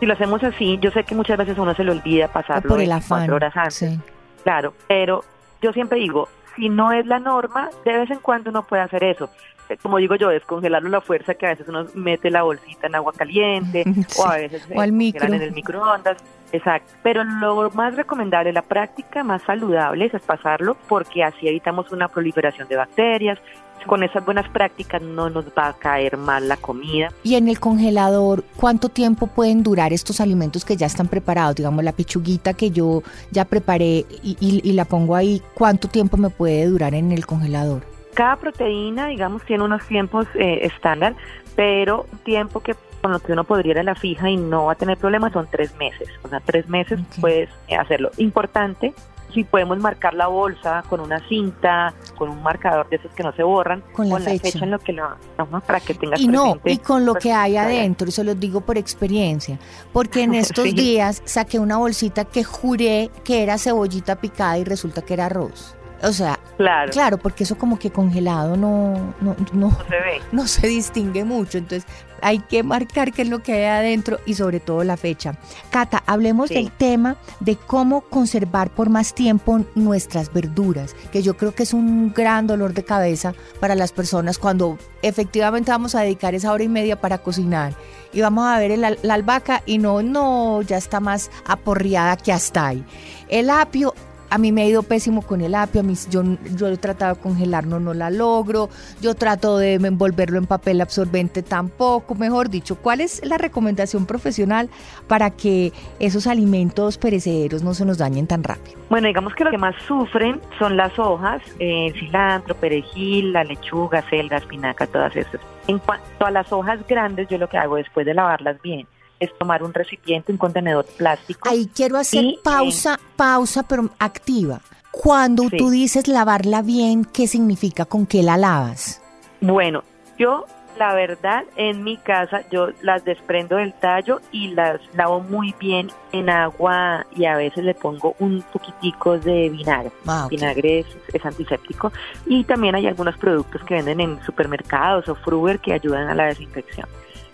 si 0.00 0.06
lo 0.06 0.14
hacemos 0.14 0.42
así, 0.42 0.78
yo 0.80 0.90
sé 0.90 1.04
que 1.04 1.14
muchas 1.14 1.38
veces 1.38 1.58
uno 1.58 1.74
se 1.74 1.84
le 1.84 1.92
olvida 1.92 2.28
pasarlo 2.28 2.68
por 2.68 2.80
el 2.80 2.88
24 2.88 3.34
horas 3.34 3.56
antes. 3.56 3.98
Claro, 4.42 4.72
pero 4.86 5.24
yo 5.60 5.72
siempre 5.72 5.98
digo, 5.98 6.28
si 6.56 6.68
no 6.68 6.92
es 6.92 7.06
la 7.06 7.18
norma, 7.18 7.70
de 7.84 7.98
vez 7.98 8.10
en 8.10 8.20
cuando 8.20 8.50
uno 8.50 8.66
puede 8.66 8.82
hacer 8.82 9.04
eso. 9.04 9.30
Eh, 9.68 9.76
como 9.80 9.98
digo 9.98 10.16
yo, 10.16 10.28
descongelarlo 10.28 10.88
la 10.88 11.00
fuerza 11.00 11.34
que 11.34 11.46
a 11.46 11.50
veces 11.50 11.68
uno 11.68 11.86
mete 11.94 12.30
la 12.30 12.42
bolsita 12.42 12.86
en 12.86 12.94
agua 12.94 13.12
caliente 13.12 13.84
o 14.18 14.26
a 14.26 14.36
veces 14.36 14.66
o 14.74 14.80
al 14.80 14.92
micro. 14.92 15.26
en 15.26 15.34
el 15.34 15.52
microondas. 15.52 16.18
Exacto. 16.50 16.92
Pero 17.02 17.24
lo 17.24 17.70
más 17.70 17.94
recomendable, 17.94 18.52
la 18.52 18.62
práctica 18.62 19.22
más 19.22 19.42
saludable 19.42 20.06
es 20.06 20.22
pasarlo 20.22 20.76
porque 20.88 21.22
así 21.22 21.46
evitamos 21.46 21.92
una 21.92 22.08
proliferación 22.08 22.68
de 22.68 22.76
bacterias, 22.76 23.38
con 23.86 24.02
esas 24.02 24.24
buenas 24.24 24.48
prácticas 24.50 25.02
no 25.02 25.30
nos 25.30 25.46
va 25.46 25.68
a 25.68 25.72
caer 25.72 26.16
mal 26.16 26.48
la 26.48 26.56
comida. 26.56 27.10
Y 27.22 27.34
en 27.34 27.48
el 27.48 27.60
congelador, 27.60 28.44
¿cuánto 28.56 28.88
tiempo 28.88 29.26
pueden 29.26 29.62
durar 29.62 29.92
estos 29.92 30.20
alimentos 30.20 30.64
que 30.64 30.76
ya 30.76 30.86
están 30.86 31.08
preparados? 31.08 31.56
Digamos, 31.56 31.84
la 31.84 31.92
pechuguita 31.92 32.54
que 32.54 32.70
yo 32.70 33.02
ya 33.30 33.44
preparé 33.44 34.04
y, 34.22 34.72
la 34.72 34.84
pongo 34.84 35.16
ahí, 35.16 35.42
¿cuánto 35.54 35.88
tiempo 35.88 36.16
me 36.16 36.30
puede 36.30 36.66
durar 36.66 36.94
en 36.94 37.12
el 37.12 37.26
congelador? 37.26 37.97
Cada 38.18 38.34
proteína, 38.34 39.06
digamos, 39.06 39.44
tiene 39.44 39.62
unos 39.62 39.86
tiempos 39.86 40.26
eh, 40.34 40.58
estándar, 40.62 41.14
pero 41.54 42.04
tiempo 42.24 42.58
que 42.58 42.74
con 43.00 43.12
lo 43.12 43.20
que 43.20 43.30
uno 43.32 43.44
podría 43.44 43.70
ir 43.70 43.78
a 43.78 43.84
la 43.84 43.94
fija 43.94 44.28
y 44.28 44.36
no 44.36 44.64
va 44.64 44.72
a 44.72 44.74
tener 44.74 44.98
problemas 44.98 45.32
son 45.32 45.46
tres 45.48 45.72
meses. 45.76 46.08
O 46.24 46.28
sea, 46.28 46.40
tres 46.40 46.68
meses 46.68 46.98
puedes 47.20 47.48
hacerlo. 47.78 48.10
Importante 48.16 48.92
si 49.32 49.44
podemos 49.44 49.78
marcar 49.78 50.14
la 50.14 50.26
bolsa 50.26 50.82
con 50.88 50.98
una 50.98 51.20
cinta, 51.28 51.94
con 52.16 52.28
un 52.30 52.42
marcador 52.42 52.88
de 52.88 52.96
esos 52.96 53.12
que 53.12 53.22
no 53.22 53.32
se 53.34 53.44
borran, 53.44 53.84
con 53.92 54.08
la, 54.08 54.18
fecha. 54.18 54.64
en 54.64 54.72
lo 54.72 54.80
que 54.80 54.94
lo 54.94 55.16
para 55.64 55.78
que 55.78 55.94
tengas 55.94 56.18
y 56.18 56.26
no 56.26 56.58
y 56.64 56.78
con 56.78 57.06
lo 57.06 57.14
que 57.14 57.32
hay 57.32 57.56
adentro, 57.56 58.08
eso 58.08 58.24
lo 58.24 58.34
digo 58.34 58.62
por 58.62 58.78
experiencia, 58.78 59.60
porque 59.92 60.24
en 60.24 60.34
estos 60.34 60.74
días 60.74 61.22
saqué 61.24 61.60
una 61.60 61.76
bolsita 61.76 62.24
que 62.24 62.42
juré 62.42 63.12
que 63.22 63.44
era 63.44 63.58
cebollita 63.58 64.16
picada 64.16 64.58
y 64.58 64.64
resulta 64.64 65.02
que 65.02 65.14
era 65.14 65.26
arroz. 65.26 65.76
O 66.02 66.12
sea, 66.12 66.37
Claro. 66.58 66.90
Claro, 66.90 67.18
porque 67.18 67.44
eso 67.44 67.56
como 67.56 67.78
que 67.78 67.92
congelado 67.92 68.56
no, 68.56 69.14
no, 69.20 69.36
no, 69.52 69.70
se 69.70 69.90
ve. 69.90 70.20
No 70.32 70.46
se 70.48 70.66
distingue 70.66 71.24
mucho. 71.24 71.56
Entonces 71.56 71.88
hay 72.20 72.40
que 72.40 72.64
marcar 72.64 73.12
qué 73.12 73.22
es 73.22 73.28
lo 73.28 73.44
que 73.44 73.52
hay 73.52 73.64
adentro 73.64 74.18
y 74.26 74.34
sobre 74.34 74.58
todo 74.58 74.82
la 74.82 74.96
fecha. 74.96 75.38
Cata, 75.70 76.02
hablemos 76.04 76.50
del 76.50 76.72
tema 76.72 77.16
de 77.38 77.54
cómo 77.54 78.00
conservar 78.00 78.70
por 78.70 78.90
más 78.90 79.14
tiempo 79.14 79.60
nuestras 79.76 80.32
verduras, 80.32 80.96
que 81.12 81.22
yo 81.22 81.36
creo 81.36 81.54
que 81.54 81.62
es 81.62 81.72
un 81.72 82.12
gran 82.12 82.48
dolor 82.48 82.74
de 82.74 82.84
cabeza 82.84 83.34
para 83.60 83.76
las 83.76 83.92
personas 83.92 84.38
cuando 84.38 84.78
efectivamente 85.02 85.70
vamos 85.70 85.94
a 85.94 86.00
dedicar 86.00 86.34
esa 86.34 86.52
hora 86.52 86.64
y 86.64 86.68
media 86.68 87.00
para 87.00 87.18
cocinar 87.18 87.74
y 88.12 88.20
vamos 88.20 88.46
a 88.46 88.58
ver 88.58 88.76
la 88.78 89.14
albahaca 89.14 89.62
y 89.64 89.78
no, 89.78 90.02
no, 90.02 90.62
ya 90.62 90.76
está 90.76 90.98
más 90.98 91.30
aporreada 91.46 92.16
que 92.16 92.32
hasta 92.32 92.66
ahí. 92.66 92.84
El 93.28 93.50
apio 93.50 93.94
a 94.30 94.38
mí 94.38 94.52
me 94.52 94.62
ha 94.62 94.66
ido 94.66 94.82
pésimo 94.82 95.22
con 95.22 95.40
el 95.40 95.54
apio, 95.54 95.82
yo, 96.10 96.22
yo 96.56 96.68
he 96.68 96.76
tratado 96.76 97.14
de 97.14 97.20
congelarlo, 97.20 97.80
no 97.80 97.94
la 97.94 98.10
logro, 98.10 98.68
yo 99.00 99.14
trato 99.14 99.58
de 99.58 99.74
envolverlo 99.74 100.38
en 100.38 100.46
papel 100.46 100.80
absorbente 100.80 101.42
tampoco, 101.42 102.14
mejor 102.14 102.50
dicho, 102.50 102.76
¿cuál 102.76 103.00
es 103.00 103.24
la 103.24 103.38
recomendación 103.38 104.06
profesional 104.06 104.68
para 105.06 105.30
que 105.30 105.72
esos 105.98 106.26
alimentos 106.26 106.98
perecederos 106.98 107.62
no 107.62 107.74
se 107.74 107.84
nos 107.84 107.98
dañen 107.98 108.26
tan 108.26 108.42
rápido? 108.42 108.78
Bueno, 108.90 109.08
digamos 109.08 109.34
que 109.34 109.44
lo 109.44 109.50
que 109.50 109.58
más 109.58 109.74
sufren 109.86 110.40
son 110.58 110.76
las 110.76 110.98
hojas, 110.98 111.42
el 111.58 111.92
cilantro, 111.94 112.54
perejil, 112.54 113.32
la 113.32 113.44
lechuga, 113.44 114.02
selga, 114.08 114.38
espinaca, 114.38 114.86
todas 114.86 115.14
esas. 115.16 115.40
En 115.66 115.78
cuanto 115.78 116.24
a 116.24 116.30
las 116.30 116.52
hojas 116.52 116.80
grandes, 116.86 117.28
yo 117.28 117.38
lo 117.38 117.48
que 117.48 117.58
hago 117.58 117.76
después 117.76 118.06
de 118.06 118.14
lavarlas 118.14 118.60
bien, 118.62 118.86
es 119.20 119.36
tomar 119.38 119.62
un 119.62 119.74
recipiente, 119.74 120.32
un 120.32 120.38
contenedor 120.38 120.86
plástico. 120.96 121.48
Ahí 121.48 121.68
quiero 121.74 121.96
hacer 121.98 122.24
pausa, 122.42 122.98
pausa, 123.16 123.62
pero 123.62 123.90
activa. 123.98 124.60
Cuando 124.90 125.44
tú 125.50 125.70
dices 125.70 126.08
lavarla 126.08 126.62
bien, 126.62 127.04
¿qué 127.04 127.26
significa? 127.26 127.84
¿Con 127.84 128.06
qué 128.06 128.22
la 128.22 128.36
lavas? 128.36 129.00
Bueno, 129.40 129.84
yo 130.18 130.46
la 130.78 130.94
verdad 130.94 131.44
en 131.56 131.82
mi 131.82 131.96
casa 131.96 132.42
yo 132.50 132.68
las 132.82 133.04
desprendo 133.04 133.56
del 133.56 133.72
tallo 133.74 134.20
y 134.30 134.48
las 134.48 134.80
lavo 134.94 135.20
muy 135.20 135.54
bien 135.58 135.90
en 136.12 136.30
agua 136.30 137.04
y 137.16 137.24
a 137.26 137.36
veces 137.36 137.64
le 137.64 137.74
pongo 137.74 138.14
un 138.18 138.42
poquitico 138.52 139.18
de 139.18 139.48
vinagre. 139.50 139.90
Ah, 140.06 140.28
vinagre 140.30 140.80
es, 141.12 141.24
antiséptico 141.24 141.92
y 142.26 142.44
también 142.44 142.74
hay 142.76 142.86
algunos 142.86 143.16
productos 143.18 143.62
que 143.64 143.74
venden 143.74 144.00
en 144.00 144.22
supermercados 144.24 145.08
o 145.08 145.14
Fruber 145.16 145.58
que 145.58 145.72
ayudan 145.72 146.08
a 146.08 146.14
la 146.14 146.26
desinfección 146.26 146.88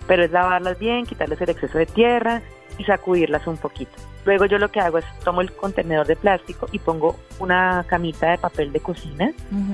pero 0.06 0.24
es 0.24 0.30
lavarlas 0.30 0.78
bien, 0.78 1.06
quitarles 1.06 1.40
el 1.40 1.50
exceso 1.50 1.78
de 1.78 1.86
tierra 1.86 2.42
y 2.78 2.84
sacudirlas 2.84 3.46
un 3.46 3.56
poquito. 3.56 3.92
Luego 4.24 4.46
yo 4.46 4.58
lo 4.58 4.70
que 4.70 4.80
hago 4.80 4.98
es 4.98 5.04
tomo 5.22 5.40
el 5.42 5.52
contenedor 5.52 6.06
de 6.06 6.16
plástico 6.16 6.66
y 6.72 6.78
pongo 6.78 7.16
una 7.38 7.84
camita 7.86 8.30
de 8.30 8.38
papel 8.38 8.72
de 8.72 8.80
cocina, 8.80 9.32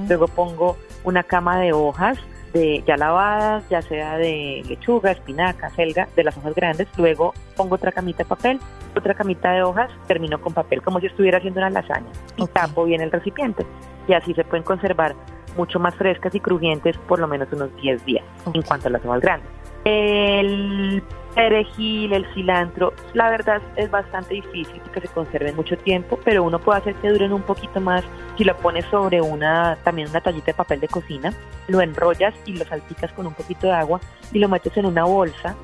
luego 0.08 0.26
pongo 0.28 0.76
una 1.04 1.22
cama 1.22 1.60
de 1.60 1.72
hojas 1.72 2.18
de 2.52 2.82
ya 2.86 2.96
lavadas, 2.96 3.64
ya 3.68 3.80
sea 3.80 4.16
de 4.16 4.64
lechuga, 4.68 5.12
espinaca, 5.12 5.70
selga, 5.70 6.08
de 6.16 6.24
las 6.24 6.36
hojas 6.36 6.54
grandes, 6.54 6.88
luego 6.96 7.32
pongo 7.56 7.76
otra 7.76 7.92
camita 7.92 8.18
de 8.18 8.28
papel, 8.28 8.60
otra 8.96 9.14
camita 9.14 9.52
de 9.52 9.62
hojas, 9.62 9.90
termino 10.08 10.40
con 10.40 10.52
papel 10.52 10.82
como 10.82 10.98
si 10.98 11.06
estuviera 11.06 11.38
haciendo 11.38 11.60
una 11.60 11.70
lasaña 11.70 12.10
y 12.36 12.46
tapo 12.48 12.84
bien 12.84 13.02
el 13.02 13.12
recipiente. 13.12 13.64
Y 14.08 14.14
así 14.14 14.34
se 14.34 14.44
pueden 14.44 14.64
conservar 14.64 15.14
mucho 15.56 15.78
más 15.78 15.94
frescas 15.94 16.34
y 16.34 16.40
crujientes 16.40 16.96
por 17.08 17.18
lo 17.18 17.28
menos 17.28 17.48
unos 17.52 17.74
10 17.76 18.04
días 18.04 18.24
en 18.52 18.62
cuanto 18.62 18.88
a 18.88 18.90
las 18.90 19.04
hojas 19.04 19.20
grandes. 19.20 19.59
El 19.84 21.02
perejil, 21.34 22.12
el 22.12 22.26
cilantro, 22.34 22.92
la 23.14 23.30
verdad 23.30 23.62
es 23.76 23.90
bastante 23.90 24.34
difícil 24.34 24.80
que 24.92 25.00
se 25.00 25.08
conserven 25.08 25.54
mucho 25.56 25.76
tiempo, 25.78 26.18
pero 26.24 26.42
uno 26.42 26.58
puede 26.58 26.80
hacer 26.80 26.94
que 26.96 27.08
duren 27.08 27.32
un 27.32 27.42
poquito 27.42 27.80
más 27.80 28.04
si 28.36 28.44
lo 28.44 28.56
pones 28.56 28.84
sobre 28.86 29.20
una 29.20 29.76
también 29.84 30.08
una 30.08 30.20
tallita 30.20 30.46
de 30.46 30.54
papel 30.54 30.80
de 30.80 30.88
cocina, 30.88 31.32
lo 31.68 31.80
enrollas 31.80 32.34
y 32.46 32.54
lo 32.54 32.64
salpicas 32.64 33.12
con 33.12 33.26
un 33.26 33.34
poquito 33.34 33.66
de 33.68 33.74
agua 33.74 34.00
y 34.32 34.38
lo 34.38 34.48
metes 34.48 34.76
en 34.76 34.86
una 34.86 35.04
bolsa, 35.04 35.54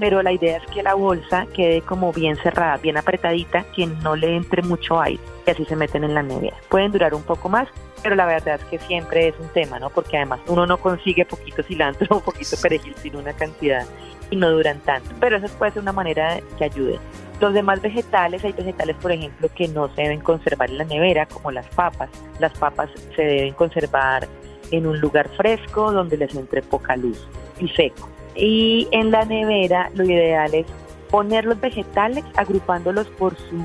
pero 0.00 0.22
la 0.22 0.32
idea 0.32 0.56
es 0.56 0.66
que 0.70 0.82
la 0.82 0.94
bolsa 0.94 1.46
quede 1.54 1.82
como 1.82 2.12
bien 2.12 2.36
cerrada, 2.36 2.76
bien 2.78 2.96
apretadita, 2.96 3.64
que 3.74 3.86
no 3.86 4.16
le 4.16 4.36
entre 4.36 4.62
mucho 4.62 5.00
aire 5.00 5.22
y 5.46 5.50
así 5.50 5.64
se 5.64 5.76
meten 5.76 6.04
en 6.04 6.14
la 6.14 6.22
nevera. 6.22 6.56
Pueden 6.68 6.92
durar 6.92 7.14
un 7.14 7.22
poco 7.22 7.48
más, 7.48 7.68
pero 8.04 8.16
la 8.16 8.26
verdad 8.26 8.60
es 8.60 8.64
que 8.66 8.78
siempre 8.86 9.28
es 9.28 9.34
un 9.40 9.48
tema, 9.48 9.78
¿no? 9.78 9.88
Porque 9.88 10.18
además 10.18 10.38
uno 10.46 10.66
no 10.66 10.76
consigue 10.76 11.24
poquito 11.24 11.62
cilantro 11.62 12.06
o 12.18 12.20
poquito 12.20 12.54
perejil, 12.60 12.94
sino 13.02 13.18
una 13.18 13.32
cantidad 13.32 13.86
y 14.30 14.36
no 14.36 14.50
duran 14.50 14.78
tanto. 14.80 15.08
Pero 15.18 15.38
eso 15.38 15.48
puede 15.56 15.72
ser 15.72 15.82
una 15.82 15.92
manera 15.92 16.38
que 16.58 16.64
ayude. 16.64 17.00
Los 17.40 17.54
demás 17.54 17.80
vegetales, 17.80 18.44
hay 18.44 18.52
vegetales, 18.52 18.94
por 18.96 19.10
ejemplo, 19.10 19.48
que 19.54 19.68
no 19.68 19.88
se 19.94 20.02
deben 20.02 20.20
conservar 20.20 20.68
en 20.68 20.78
la 20.78 20.84
nevera, 20.84 21.24
como 21.24 21.50
las 21.50 21.66
papas. 21.68 22.10
Las 22.38 22.52
papas 22.58 22.90
se 23.16 23.22
deben 23.22 23.54
conservar 23.54 24.28
en 24.70 24.86
un 24.86 25.00
lugar 25.00 25.28
fresco 25.30 25.90
donde 25.90 26.18
les 26.18 26.34
entre 26.34 26.60
poca 26.60 26.96
luz 26.96 27.26
y 27.58 27.68
seco. 27.68 28.10
Y 28.34 28.86
en 28.90 29.12
la 29.12 29.24
nevera 29.24 29.90
lo 29.94 30.04
ideal 30.04 30.54
es 30.54 30.66
poner 31.10 31.46
los 31.46 31.58
vegetales 31.58 32.24
agrupándolos 32.36 33.06
por 33.08 33.34
su 33.34 33.64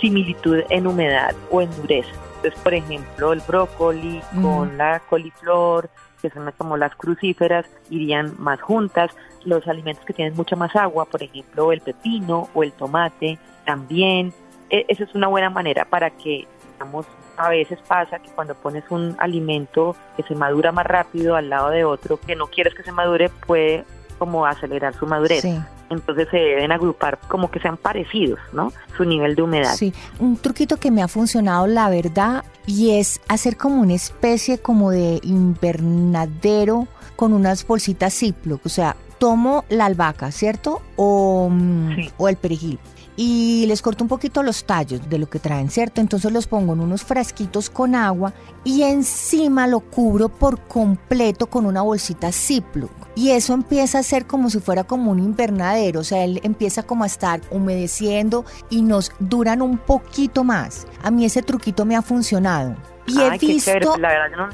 similitud 0.00 0.62
en 0.68 0.88
humedad 0.88 1.34
o 1.50 1.62
en 1.62 1.70
dureza. 1.76 2.25
Entonces, 2.36 2.60
por 2.62 2.74
ejemplo, 2.74 3.32
el 3.32 3.40
brócoli 3.40 4.20
con 4.42 4.76
la 4.76 5.00
coliflor, 5.00 5.88
que 6.20 6.30
son 6.30 6.50
como 6.56 6.76
las 6.76 6.94
crucíferas, 6.94 7.66
irían 7.90 8.34
más 8.38 8.60
juntas. 8.60 9.10
Los 9.44 9.66
alimentos 9.68 10.04
que 10.04 10.12
tienen 10.12 10.34
mucha 10.34 10.56
más 10.56 10.74
agua, 10.76 11.06
por 11.06 11.22
ejemplo, 11.22 11.72
el 11.72 11.80
pepino 11.80 12.48
o 12.54 12.62
el 12.62 12.72
tomate, 12.72 13.38
también. 13.64 14.32
E, 14.70 14.84
esa 14.88 15.04
es 15.04 15.14
una 15.14 15.28
buena 15.28 15.50
manera 15.50 15.84
para 15.84 16.10
que, 16.10 16.46
digamos, 16.72 17.06
a 17.36 17.48
veces 17.48 17.78
pasa 17.86 18.18
que 18.18 18.30
cuando 18.30 18.54
pones 18.54 18.84
un 18.90 19.16
alimento 19.18 19.96
que 20.16 20.22
se 20.22 20.34
madura 20.34 20.72
más 20.72 20.86
rápido 20.86 21.36
al 21.36 21.50
lado 21.50 21.70
de 21.70 21.84
otro 21.84 22.18
que 22.18 22.34
no 22.34 22.46
quieres 22.46 22.74
que 22.74 22.82
se 22.82 22.92
madure, 22.92 23.28
puede 23.46 23.84
como 24.18 24.46
acelerar 24.46 24.94
su 24.94 25.06
madurez. 25.06 25.44
Entonces 25.90 26.28
se 26.30 26.36
deben 26.36 26.72
agrupar 26.72 27.18
como 27.28 27.50
que 27.50 27.60
sean 27.60 27.76
parecidos, 27.76 28.40
¿no? 28.52 28.72
Su 28.96 29.04
nivel 29.04 29.36
de 29.36 29.42
humedad. 29.42 29.74
Sí, 29.74 29.92
un 30.18 30.36
truquito 30.36 30.78
que 30.78 30.90
me 30.90 31.02
ha 31.02 31.08
funcionado, 31.08 31.66
la 31.66 31.88
verdad, 31.88 32.44
y 32.66 32.98
es 32.98 33.20
hacer 33.28 33.56
como 33.56 33.80
una 33.80 33.94
especie 33.94 34.58
como 34.58 34.90
de 34.90 35.20
invernadero 35.22 36.88
con 37.14 37.32
unas 37.32 37.66
bolsitas 37.66 38.14
Ziploc, 38.14 38.64
o 38.66 38.68
sea, 38.68 38.96
tomo 39.18 39.64
la 39.68 39.86
albahaca, 39.86 40.30
¿cierto? 40.30 40.82
O, 40.96 41.48
mm, 41.50 42.08
o 42.18 42.28
el 42.28 42.36
perejil 42.36 42.78
y 43.16 43.64
les 43.66 43.80
corto 43.80 44.04
un 44.04 44.08
poquito 44.08 44.42
los 44.42 44.64
tallos 44.64 45.08
de 45.08 45.18
lo 45.18 45.28
que 45.28 45.38
traen, 45.38 45.70
¿cierto? 45.70 46.00
Entonces 46.00 46.30
los 46.30 46.46
pongo 46.46 46.74
en 46.74 46.80
unos 46.80 47.02
frasquitos 47.02 47.70
con 47.70 47.94
agua 47.94 48.34
y 48.62 48.82
encima 48.82 49.66
lo 49.66 49.80
cubro 49.80 50.28
por 50.28 50.60
completo 50.60 51.46
con 51.46 51.64
una 51.64 51.80
bolsita 51.82 52.30
Ziploc. 52.30 52.90
Y 53.14 53.30
eso 53.30 53.54
empieza 53.54 53.98
a 53.98 54.02
ser 54.02 54.26
como 54.26 54.50
si 54.50 54.60
fuera 54.60 54.84
como 54.84 55.10
un 55.10 55.18
invernadero, 55.18 56.00
o 56.00 56.04
sea, 56.04 56.24
él 56.24 56.40
empieza 56.42 56.82
como 56.82 57.04
a 57.04 57.06
estar 57.06 57.40
humedeciendo 57.50 58.44
y 58.68 58.82
nos 58.82 59.10
duran 59.18 59.62
un 59.62 59.78
poquito 59.78 60.44
más. 60.44 60.86
A 61.02 61.10
mí 61.10 61.24
ese 61.24 61.42
truquito 61.42 61.86
me 61.86 61.96
ha 61.96 62.02
funcionado. 62.02 62.76
Y 63.06 63.20
he 63.20 63.38
visto, 63.38 63.96
la 63.98 64.08
verdad 64.08 64.36
no 64.36 64.48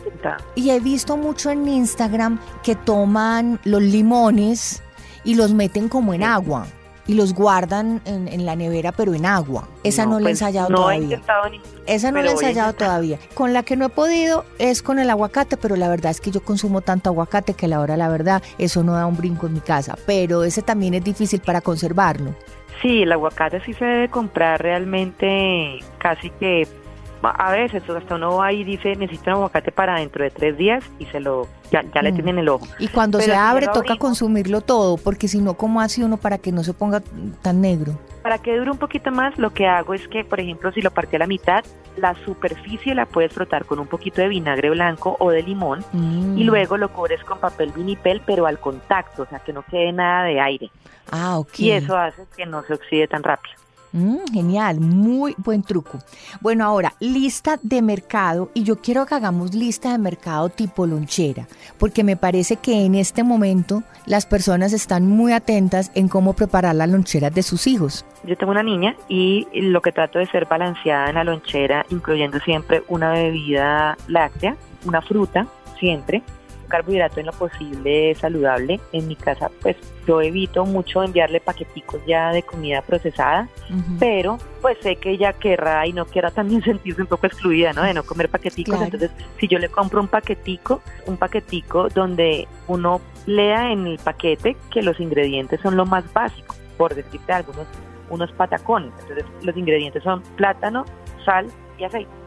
y 0.55 0.71
he 0.71 0.79
visto 0.79 1.17
mucho 1.17 1.51
en 1.51 1.67
Instagram 1.67 2.39
que 2.63 2.75
toman 2.75 3.59
los 3.65 3.81
limones 3.81 4.83
y 5.25 5.37
los 5.37 5.55
meten 5.55 5.89
como 5.89 6.13
en 6.13 6.23
agua 6.23 6.67
y 7.07 7.15
los 7.15 7.35
guardan 7.35 8.01
en, 8.05 8.47
la 8.47 8.57
nevera 8.57 8.93
pero 8.93 9.15
en 9.15 9.27
agua. 9.27 9.69
Esa 9.85 10.05
no, 10.05 10.13
la 10.13 10.19
he 10.19 10.23
pues, 10.23 10.43
ensayado 10.43 10.69
todavía. 10.69 11.21
Esa 11.87 12.13
no 12.13 12.23
la 12.23 12.29
he 12.29 12.33
ensayado 12.33 12.73
todavía. 12.73 13.19
Con 13.35 13.53
la 13.53 13.63
que 13.63 13.77
no 13.77 13.87
he 13.87 13.89
podido 13.89 14.45
es 14.59 14.83
con 14.83 14.99
el 14.99 15.11
aguacate, 15.11 15.57
pero 15.57 15.77
la 15.77 15.89
verdad 15.89 16.11
es 16.11 16.21
que 16.21 16.31
yo 16.31 16.43
consumo 16.43 16.81
tanto 16.81 17.11
aguacate 17.11 17.55
que 17.55 17.67
a 17.67 17.69
la 17.69 17.81
hora 17.81 17.97
la 17.97 18.09
verdad 18.09 18.43
eso 18.59 18.83
no 18.83 18.95
da 18.95 19.07
un 19.07 19.17
brinco 19.17 19.47
en 19.47 19.55
mi 19.55 19.61
casa, 19.61 19.97
pero 20.07 20.45
ese 20.45 20.63
también 20.63 20.95
es 20.95 21.05
difícil 21.05 21.41
para 21.41 21.61
conservarlo. 21.61 22.35
Sí, 22.81 23.03
el 23.03 23.13
aguacate 23.13 23.61
sí 23.65 23.75
se 23.75 23.85
debe 23.85 24.09
comprar 24.09 24.61
realmente 24.61 25.79
casi 25.99 26.31
que 26.31 26.67
a 27.23 27.53
veces 27.53 27.89
hasta 27.89 28.15
uno 28.15 28.37
va 28.37 28.53
y 28.53 28.65
dice 28.65 28.95
necesito 28.97 29.31
un 29.31 29.37
aguacate 29.37 29.73
para 29.73 29.99
dentro 29.99 30.25
de 30.25 30.31
tres 30.31 30.57
días 30.57 30.85
y 30.99 31.07
se 31.07 31.21
lo 31.21 31.49
ya, 31.71 31.83
ya 31.95 32.03
le 32.03 32.13
mm. 32.13 32.15
tienen 32.15 32.39
el 32.39 32.49
ojo. 32.49 32.67
Y 32.79 32.89
cuando 32.89 33.21
se 33.21 33.35
abre 33.35 33.67
toca 33.69 33.97
consumirlo 33.97 34.61
todo, 34.61 34.97
porque 34.97 35.29
si 35.29 35.41
no, 35.41 35.55
¿cómo 35.55 35.81
hace 35.81 36.05
uno 36.05 36.17
para 36.19 36.39
que 36.39 36.53
no 36.53 36.63
se 36.65 36.75
ponga 36.75 37.03
tan 37.41 37.61
negro? 37.61 37.99
Para 38.23 38.39
que 38.39 38.57
dure 38.57 38.71
un 38.71 38.79
poquito 38.79 39.11
más, 39.11 39.37
lo 39.39 39.53
que 39.53 39.67
hago 39.67 39.95
es 39.95 40.07
que, 40.07 40.25
por 40.25 40.39
ejemplo, 40.39 40.71
si 40.73 40.81
lo 40.81 40.91
partí 40.91 41.17
a 41.17 41.21
la 41.21 41.27
mitad, 41.27 41.65
la 41.97 42.15
superficie 42.25 42.95
la 42.95 43.07
puedes 43.07 43.33
frotar 43.33 43.65
con 43.65 43.79
un 43.79 43.87
poquito 43.87 44.21
de 44.21 44.29
vinagre 44.29 44.71
blanco 44.71 45.17
o 45.19 45.31
de 45.31 45.43
limón 45.43 45.85
mm. 45.93 46.39
y 46.39 46.45
luego 46.45 46.77
lo 46.77 46.93
cubres 46.93 47.25
con 47.25 47.39
papel 47.39 47.73
vinipel, 47.73 48.23
pero 48.25 48.47
al 48.47 48.59
contacto, 48.59 49.23
o 49.23 49.27
sea, 49.27 49.41
que 49.41 49.53
no 49.53 49.63
quede 49.63 49.93
nada 49.93 50.25
de 50.25 50.41
aire. 50.41 50.71
Ah, 51.11 51.39
ok. 51.39 51.59
Y 51.59 51.73
eso 51.73 51.97
hace 51.97 52.25
que 52.37 52.47
no 52.47 52.63
se 52.63 52.75
oxide 52.75 53.09
tan 53.09 53.23
rápido. 53.23 53.62
Mm, 53.93 54.19
genial, 54.33 54.81
muy 54.81 55.35
buen 55.37 55.63
truco. 55.63 55.99
Bueno, 56.41 56.65
ahora, 56.65 56.95
lista 56.99 57.59
de 57.63 57.83
mercado 57.83 58.51
y 58.55 58.63
yo 58.63 58.77
quiero 58.77 59.05
que 59.05 59.15
hagamos 59.15 59.55
lista 59.55 59.93
de 59.93 59.99
mercado 59.99 60.49
tipo 60.49 60.87
lonchera, 60.87 61.47
porque 61.79 62.03
me 62.03 62.17
parece 62.17 62.57
que 62.57 62.87
en 62.87 62.95
este 62.95 63.23
momento 63.23 63.83
las 64.07 64.25
personas 64.25 64.73
están 64.73 65.07
muy 65.07 65.33
atentas 65.33 65.93
en 65.95 66.09
cómo 66.09 66.33
preparar 66.33 66.75
las 66.75 66.89
loncheras 66.89 67.35
de 67.35 67.43
sus 67.43 67.67
hijos. 67.67 68.07
Yo 68.25 68.37
tengo 68.37 68.53
una 68.53 68.63
niña 68.63 68.97
y 69.09 69.47
lo 69.53 69.83
que 69.83 69.93
trato 69.93 70.19
de 70.19 70.27
ser 70.27 70.47
balanceada 70.47 71.11
en 71.11 71.17
la 71.17 71.25
lonchera, 71.25 71.85
incluyendo 71.91 72.41
siempre 72.41 72.83
una 72.89 73.13
bebida 73.13 73.99
láctea, 74.09 74.57
una 74.87 75.03
fruta, 75.03 75.47
siempre, 75.79 76.23
carbohidrato 76.73 77.21
en 77.21 77.27
lo 77.27 77.33
posible 77.33 78.15
saludable. 78.15 78.81
En 78.93 79.07
mi 79.07 79.15
casa, 79.15 79.51
pues 79.61 79.77
yo 80.07 80.23
evito 80.23 80.65
mucho 80.65 81.03
enviarle 81.03 81.39
paqueticos 81.39 82.01
ya 82.07 82.31
de 82.33 82.43
comida 82.43 82.81
procesada, 82.81 83.49
pero 84.01 84.39
pues 84.63 84.79
sé 84.81 84.97
que 84.97 85.11
ella 85.11 85.35
querrá 85.35 85.87
y 85.87 85.93
no 85.93 86.07
quiera 86.07 86.31
también 86.31 86.63
sentirse 86.65 87.03
un 87.03 87.09
poco 87.09 87.27
excluida, 87.27 87.75
¿no? 87.75 87.83
De 87.83 87.93
no 87.93 88.03
comer 88.03 88.31
paqueticos. 88.31 88.81
Entonces, 88.81 89.11
si 89.39 89.49
yo 89.49 89.59
le 89.59 89.69
compro 89.69 90.01
un 90.01 90.09
paquetico, 90.09 90.81
un 91.07 91.19
paquetico 91.19 91.89
donde 91.91 92.49
uno 92.69 93.03
lea 93.27 93.71
en 93.71 93.87
el 93.87 93.99
paquete 93.99 94.57
que 94.71 94.83
los 94.83 94.99
ingredientes 94.99 95.61
son 95.61 95.77
lo 95.77 95.85
más 95.85 96.11
básico, 96.15 96.57
por 96.79 96.95
decirte 96.95 97.33
algunos, 97.33 97.67
unos 98.09 98.33
patacones. 98.33 98.93
Entonces, 99.03 99.27
los 99.43 99.57
ingredientes 99.57 100.03
son 100.03 100.23
plátano, 100.37 100.87
sal 101.25 101.47
y 101.79 101.85
aceite 101.85 102.23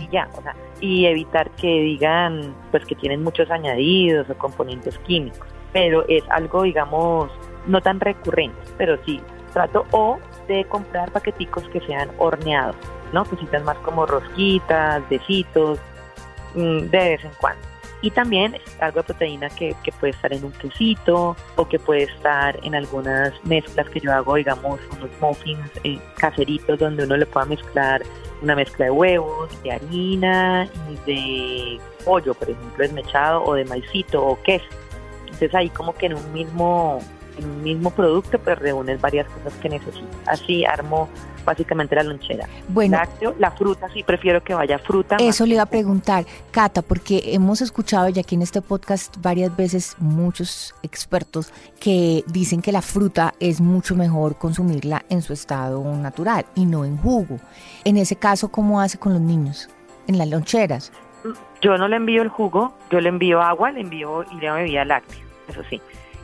y 0.00 0.08
ya, 0.10 0.28
o 0.36 0.42
sea, 0.42 0.54
y 0.80 1.06
evitar 1.06 1.50
que 1.52 1.66
digan 1.66 2.54
pues 2.70 2.84
que 2.84 2.94
tienen 2.94 3.22
muchos 3.22 3.50
añadidos 3.50 4.28
o 4.30 4.34
componentes 4.34 4.98
químicos, 5.00 5.46
pero 5.72 6.04
es 6.08 6.24
algo 6.30 6.62
digamos 6.62 7.30
no 7.66 7.80
tan 7.80 8.00
recurrente, 8.00 8.58
pero 8.78 8.98
sí 9.04 9.20
trato 9.52 9.84
o 9.90 10.18
de 10.48 10.64
comprar 10.64 11.10
paqueticos 11.12 11.68
que 11.68 11.80
sean 11.80 12.10
horneados, 12.18 12.76
¿no? 13.12 13.24
Cositas 13.24 13.62
más 13.64 13.76
como 13.78 14.06
rosquitas, 14.06 15.08
besitos, 15.08 15.78
mm, 16.54 16.78
de 16.78 16.98
vez 16.98 17.24
en 17.24 17.32
cuando. 17.40 17.69
Y 18.02 18.10
también 18.10 18.56
algo 18.80 19.00
de 19.00 19.04
proteína 19.04 19.50
que, 19.50 19.74
que, 19.82 19.92
puede 19.92 20.12
estar 20.12 20.32
en 20.32 20.44
un 20.44 20.52
quesito 20.52 21.36
o 21.56 21.68
que 21.68 21.78
puede 21.78 22.04
estar 22.04 22.58
en 22.62 22.74
algunas 22.74 23.32
mezclas 23.44 23.88
que 23.90 24.00
yo 24.00 24.12
hago, 24.12 24.36
digamos, 24.36 24.80
unos 24.96 25.10
muffins 25.20 25.70
eh, 25.84 25.98
caseritos 26.16 26.78
donde 26.78 27.04
uno 27.04 27.18
le 27.18 27.26
pueda 27.26 27.44
mezclar 27.44 28.02
una 28.42 28.56
mezcla 28.56 28.86
de 28.86 28.90
huevos, 28.90 29.62
de 29.62 29.72
harina 29.72 30.68
de 31.06 31.78
pollo, 32.04 32.34
por 32.34 32.48
ejemplo, 32.50 32.78
desmechado 32.78 33.44
o 33.44 33.54
de 33.54 33.64
maicito 33.64 34.24
o 34.24 34.40
queso. 34.42 34.64
Entonces 35.24 35.54
ahí 35.54 35.68
como 35.68 35.94
que 35.94 36.06
en 36.06 36.14
un 36.14 36.32
mismo 36.32 37.00
en 37.38 37.44
un 37.44 37.62
mismo 37.62 37.90
producto 37.90 38.38
pues 38.38 38.58
reúnes 38.58 39.00
varias 39.00 39.26
cosas 39.28 39.52
que 39.60 39.68
necesitas. 39.68 40.08
Así 40.26 40.64
armo 40.64 41.08
básicamente 41.44 41.94
la 41.94 42.02
lonchera. 42.02 42.46
Bueno, 42.68 42.96
Lácteo, 42.96 43.34
la 43.38 43.50
fruta, 43.50 43.88
sí 43.92 44.02
prefiero 44.02 44.42
que 44.42 44.54
vaya 44.54 44.78
fruta. 44.78 45.16
Eso 45.16 45.46
le 45.46 45.54
iba 45.54 45.62
a 45.62 45.66
preguntar, 45.66 46.24
Cata, 46.50 46.82
porque 46.82 47.22
hemos 47.34 47.60
escuchado 47.60 48.08
ya 48.08 48.20
aquí 48.20 48.34
en 48.34 48.42
este 48.42 48.62
podcast 48.62 49.16
varias 49.20 49.54
veces 49.56 49.96
muchos 49.98 50.74
expertos 50.82 51.52
que 51.80 52.24
dicen 52.26 52.62
que 52.62 52.72
la 52.72 52.82
fruta 52.82 53.34
es 53.40 53.60
mucho 53.60 53.94
mejor 53.94 54.36
consumirla 54.36 55.04
en 55.08 55.22
su 55.22 55.32
estado 55.32 55.82
natural 55.96 56.46
y 56.54 56.66
no 56.66 56.84
en 56.84 56.96
jugo. 56.96 57.38
En 57.84 57.96
ese 57.96 58.16
caso, 58.16 58.48
¿cómo 58.48 58.80
hace 58.80 58.98
con 58.98 59.12
los 59.12 59.22
niños? 59.22 59.68
En 60.06 60.18
las 60.18 60.28
loncheras. 60.28 60.92
Yo 61.60 61.76
no 61.76 61.88
le 61.88 61.96
envío 61.96 62.22
el 62.22 62.28
jugo, 62.28 62.72
yo 62.90 63.00
le 63.00 63.10
envío 63.10 63.42
agua, 63.42 63.70
le 63.70 63.80
envío 63.80 64.24
y 64.32 64.36
le 64.36 64.50
bebida 64.50 64.84
láctea, 64.86 65.18
eso 65.48 65.62
sí 65.68 65.80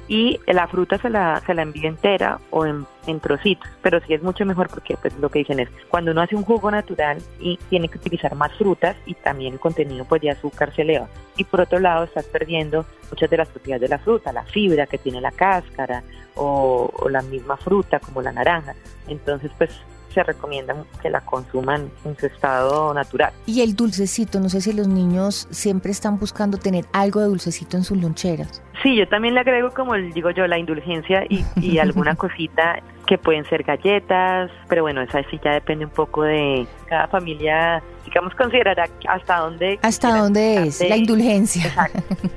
y 0.08 0.40
la 0.46 0.68
fruta 0.68 0.98
se 0.98 1.10
la, 1.10 1.42
se 1.44 1.54
la 1.54 1.62
envía 1.62 1.88
entera 1.88 2.38
o 2.50 2.64
en, 2.66 2.86
trocitos, 3.20 3.68
pero 3.82 4.00
sí 4.00 4.14
es 4.14 4.22
mucho 4.22 4.44
mejor 4.44 4.68
porque 4.68 4.96
pues 4.96 5.16
lo 5.18 5.28
que 5.28 5.38
dicen 5.38 5.60
es, 5.60 5.68
cuando 5.88 6.10
uno 6.10 6.22
hace 6.22 6.34
un 6.34 6.42
jugo 6.42 6.72
natural 6.72 7.18
y 7.38 7.56
tiene 7.70 7.88
que 7.88 7.98
utilizar 7.98 8.34
más 8.34 8.52
frutas 8.54 8.96
y 9.06 9.14
también 9.14 9.52
el 9.52 9.60
contenido 9.60 10.04
pues 10.04 10.22
de 10.22 10.30
azúcar 10.30 10.74
se 10.74 10.82
eleva. 10.82 11.06
Y 11.36 11.44
por 11.44 11.60
otro 11.60 11.78
lado 11.78 12.04
estás 12.04 12.24
perdiendo 12.24 12.84
muchas 13.08 13.30
de 13.30 13.36
las 13.36 13.48
propiedades 13.48 13.82
de 13.82 13.96
la 13.96 13.98
fruta, 13.98 14.32
la 14.32 14.42
fibra 14.42 14.86
que 14.86 14.98
tiene 14.98 15.20
la 15.20 15.30
cáscara 15.30 16.02
o, 16.34 16.90
o 16.92 17.08
la 17.08 17.22
misma 17.22 17.56
fruta 17.56 18.00
como 18.00 18.22
la 18.22 18.32
naranja. 18.32 18.74
Entonces 19.06 19.52
pues 19.56 19.70
se 20.16 20.22
recomienda 20.22 20.74
que 21.02 21.10
la 21.10 21.20
consuman 21.20 21.90
en 22.06 22.16
su 22.16 22.24
estado 22.24 22.94
natural. 22.94 23.34
Y 23.44 23.60
el 23.60 23.76
dulcecito, 23.76 24.40
no 24.40 24.48
sé 24.48 24.62
si 24.62 24.72
los 24.72 24.88
niños 24.88 25.46
siempre 25.50 25.92
están 25.92 26.18
buscando 26.18 26.56
tener 26.56 26.86
algo 26.94 27.20
de 27.20 27.26
dulcecito 27.26 27.76
en 27.76 27.84
sus 27.84 28.00
loncheras. 28.00 28.62
Sí, 28.82 28.96
yo 28.96 29.06
también 29.08 29.34
le 29.34 29.40
agrego, 29.40 29.70
como 29.72 29.94
digo 29.94 30.30
yo, 30.30 30.46
la 30.46 30.58
indulgencia 30.58 31.24
y, 31.28 31.44
y 31.60 31.78
alguna 31.86 32.16
cosita 32.16 32.82
que 33.06 33.18
pueden 33.18 33.44
ser 33.46 33.62
galletas, 33.62 34.50
pero 34.68 34.82
bueno, 34.82 35.00
esa 35.00 35.22
sí 35.30 35.38
ya 35.42 35.52
depende 35.52 35.84
un 35.84 35.90
poco 35.90 36.22
de 36.22 36.66
cada 36.88 37.06
familia, 37.08 37.82
digamos, 38.04 38.34
considerará 38.34 38.88
hasta 39.08 39.38
dónde... 39.38 39.78
Hasta 39.82 40.16
dónde 40.16 40.66
es 40.66 40.80
la 40.88 40.96
indulgencia. 40.96 41.64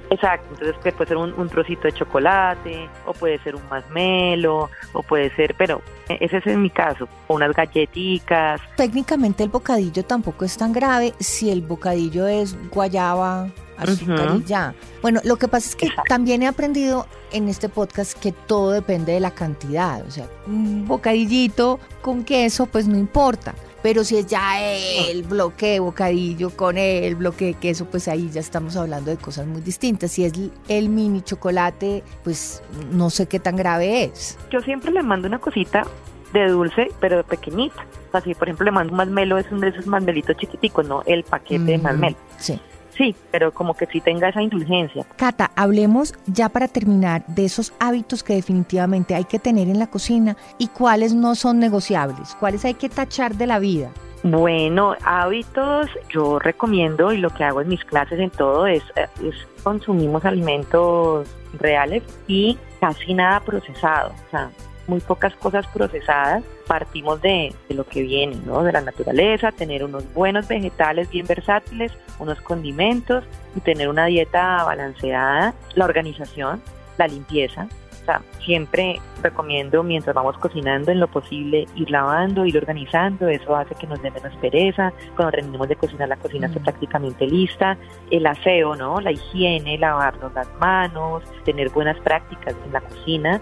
Exacto, 0.09 0.47
entonces 0.51 0.75
pues, 0.81 0.93
puede 0.93 1.07
ser 1.07 1.17
un, 1.17 1.49
trocito 1.49 1.83
de 1.83 1.91
chocolate, 1.93 2.89
o 3.05 3.13
puede 3.13 3.39
ser 3.39 3.55
un 3.55 3.67
masmelo, 3.69 4.69
o 4.93 5.03
puede 5.03 5.33
ser, 5.35 5.55
pero 5.55 5.81
ese 6.07 6.37
es 6.37 6.47
en 6.47 6.61
mi 6.61 6.69
caso, 6.69 7.07
unas 7.27 7.53
galletitas. 7.53 8.61
Técnicamente 8.75 9.43
el 9.43 9.49
bocadillo 9.49 10.03
tampoco 10.03 10.45
es 10.45 10.57
tan 10.57 10.73
grave 10.73 11.13
si 11.19 11.51
el 11.51 11.61
bocadillo 11.61 12.27
es 12.27 12.57
guayaba, 12.69 13.47
azúcar 13.87 14.37
y 14.37 14.43
ya. 14.43 14.73
Bueno, 15.01 15.21
lo 15.23 15.37
que 15.37 15.47
pasa 15.47 15.69
es 15.69 15.75
que 15.75 15.89
también 16.07 16.43
he 16.43 16.47
aprendido 16.47 17.07
en 17.31 17.47
este 17.47 17.69
podcast 17.69 18.17
que 18.17 18.31
todo 18.31 18.71
depende 18.71 19.13
de 19.13 19.19
la 19.19 19.31
cantidad. 19.31 20.05
O 20.05 20.11
sea, 20.11 20.27
un 20.47 20.87
bocadillito 20.87 21.79
con 22.01 22.23
queso, 22.23 22.65
pues 22.65 22.87
no 22.87 22.97
importa. 22.97 23.53
Pero 23.81 24.03
si 24.03 24.17
es 24.17 24.27
ya 24.27 24.61
el 24.61 25.23
bloque 25.23 25.67
de 25.67 25.79
bocadillo 25.79 26.49
con 26.49 26.77
el 26.77 27.15
bloque 27.15 27.45
de 27.45 27.53
queso, 27.53 27.85
pues 27.85 28.07
ahí 28.09 28.29
ya 28.29 28.41
estamos 28.41 28.75
hablando 28.75 29.09
de 29.09 29.17
cosas 29.17 29.47
muy 29.47 29.61
distintas. 29.61 30.11
Si 30.11 30.25
es 30.25 30.33
el 30.67 30.89
mini 30.89 31.21
chocolate, 31.21 32.03
pues 32.23 32.61
no 32.91 33.09
sé 33.09 33.27
qué 33.27 33.39
tan 33.39 33.55
grave 33.55 34.03
es. 34.03 34.37
Yo 34.51 34.59
siempre 34.61 34.91
le 34.91 35.01
mando 35.01 35.27
una 35.27 35.39
cosita 35.39 35.85
de 36.33 36.47
dulce, 36.49 36.91
pero 36.99 37.23
pequeñita. 37.23 37.85
Así, 38.11 38.33
por 38.33 38.49
ejemplo, 38.49 38.65
le 38.65 38.71
mando 38.71 38.91
un 38.91 38.97
masmelo, 38.97 39.37
es 39.37 39.45
uno 39.49 39.61
de 39.61 39.69
esos 39.69 39.87
masmelitos 39.87 40.35
chiquiticos, 40.35 40.85
no 40.85 41.01
el 41.05 41.23
paquete 41.23 41.63
de 41.63 41.77
masmelo. 41.77 42.17
Sí 42.37 42.59
sí, 42.99 43.15
pero 43.31 43.51
como 43.51 43.73
que 43.73 43.87
sí 43.87 44.01
tenga 44.01 44.29
esa 44.29 44.43
indulgencia. 44.43 45.05
Cata, 45.15 45.49
hablemos 45.55 46.13
ya 46.27 46.49
para 46.49 46.67
terminar 46.67 47.25
de 47.25 47.45
esos 47.45 47.73
hábitos 47.79 48.23
que 48.23 48.35
definitivamente 48.35 49.15
hay 49.15 49.23
que 49.23 49.39
tener 49.39 49.67
en 49.69 49.79
la 49.79 49.87
cocina 49.87 50.37
y 50.59 50.67
cuáles 50.67 51.15
no 51.15 51.33
son 51.33 51.57
negociables, 51.59 52.35
cuáles 52.39 52.65
hay 52.65 52.75
que 52.75 52.89
tachar 52.89 53.35
de 53.35 53.47
la 53.47 53.57
vida. 53.57 53.89
Bueno, 54.21 54.95
hábitos 55.05 55.87
yo 56.09 56.39
recomiendo 56.39 57.13
y 57.13 57.17
lo 57.17 57.29
que 57.29 57.45
hago 57.45 57.61
en 57.61 57.69
mis 57.69 57.85
clases 57.85 58.19
en 58.19 58.29
todo 58.29 58.67
es, 58.67 58.83
eh, 58.97 59.07
es 59.23 59.47
consumimos 59.63 60.25
alimentos 60.25 61.25
reales 61.57 62.03
y 62.27 62.57
casi 62.81 63.13
nada 63.13 63.39
procesado. 63.39 64.11
O 64.27 64.29
sea, 64.29 64.51
muy 64.89 64.99
pocas 64.99 65.33
cosas 65.35 65.65
procesadas, 65.67 66.43
partimos 66.67 67.21
de, 67.21 67.53
lo 67.69 67.85
que 67.85 68.01
viene, 68.01 68.35
¿no? 68.45 68.63
de 68.63 68.71
la 68.71 68.81
naturaleza, 68.81 69.51
tener 69.51 69.83
unos 69.83 70.11
buenos 70.13 70.47
vegetales 70.47 71.09
bien 71.09 71.27
versátiles, 71.27 71.91
unos 72.17 72.41
condimentos 72.41 73.23
y 73.55 73.59
tener 73.61 73.87
una 73.87 74.07
dieta 74.07 74.63
balanceada, 74.63 75.53
la 75.75 75.85
organización, 75.85 76.61
la 76.97 77.07
limpieza. 77.07 77.67
O 78.01 78.05
sea, 78.05 78.21
siempre 78.43 78.99
recomiendo 79.21 79.83
mientras 79.83 80.15
vamos 80.15 80.35
cocinando 80.39 80.91
en 80.91 80.99
lo 80.99 81.07
posible 81.07 81.67
ir 81.75 81.91
lavando, 81.91 82.45
ir 82.45 82.57
organizando, 82.57 83.27
eso 83.27 83.55
hace 83.55 83.75
que 83.75 83.85
nos 83.85 84.01
dé 84.01 84.09
menos 84.09 84.35
pereza, 84.37 84.91
cuando 85.15 85.31
terminemos 85.33 85.69
de 85.69 85.75
cocinar 85.75 86.09
la 86.09 86.15
cocina 86.15 86.47
está 86.47 86.59
mm. 86.59 86.63
prácticamente 86.63 87.27
lista, 87.27 87.77
el 88.09 88.25
aseo, 88.25 88.75
¿no? 88.75 88.99
La 88.99 89.11
higiene, 89.11 89.77
lavarnos 89.77 90.33
las 90.33 90.51
manos, 90.59 91.23
tener 91.45 91.69
buenas 91.69 91.99
prácticas 91.99 92.55
en 92.65 92.73
la 92.73 92.81
cocina, 92.81 93.39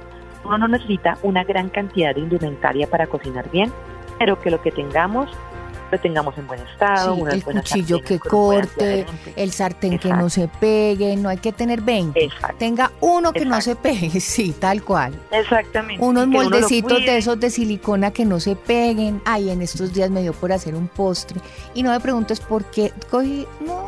uno 0.48 0.58
no 0.58 0.68
necesita 0.70 1.18
una 1.24 1.44
gran 1.44 1.70
cantidad 1.70 2.16
de 2.16 2.22
indumentaria 2.22 2.88
para 2.88 3.08
cocinar 3.08 3.52
bien, 3.52 3.72
pero 4.18 4.40
que 4.40 4.50
lo 4.50 4.62
que 4.62 4.72
tengamos 4.72 5.30
lo 5.92 6.00
tengamos 6.00 6.38
en 6.38 6.48
buen 6.48 6.60
estado. 6.62 7.28
el 7.28 7.44
cuchillo 7.44 8.02
que 8.02 8.20
corte, 8.20 9.06
el 9.36 9.52
sartén 9.52 10.00
que 10.00 10.10
no 10.10 10.30
se 10.30 10.48
pegue, 10.48 11.16
no 11.16 11.30
hay 11.30 11.38
que 11.38 11.52
tener 11.52 11.82
20. 11.82 12.30
Tenga 12.58 12.92
uno 13.02 13.32
que 13.34 13.46
no 13.46 13.62
se 13.62 13.76
pegue, 13.76 14.20
sí, 14.20 14.54
tal 14.58 14.84
cual. 14.84 15.14
Exactamente. 15.32 16.04
Unos 16.04 16.28
moldecitos 16.28 17.00
de 17.00 17.18
esos 17.18 17.40
de 17.40 17.50
silicona 17.50 18.12
que 18.12 18.26
no 18.26 18.40
se 18.40 18.56
peguen. 18.56 19.22
Ay, 19.26 19.50
en 19.50 19.62
estos 19.62 19.94
días 19.94 20.10
me 20.10 20.22
dio 20.22 20.34
por 20.34 20.52
hacer 20.52 20.76
un 20.76 20.88
postre. 20.88 21.40
Y 21.74 21.84
no 21.84 21.92
me 21.92 22.00
preguntes 22.00 22.40
por 22.40 22.66
qué. 22.66 22.92
Cogí 23.10 23.48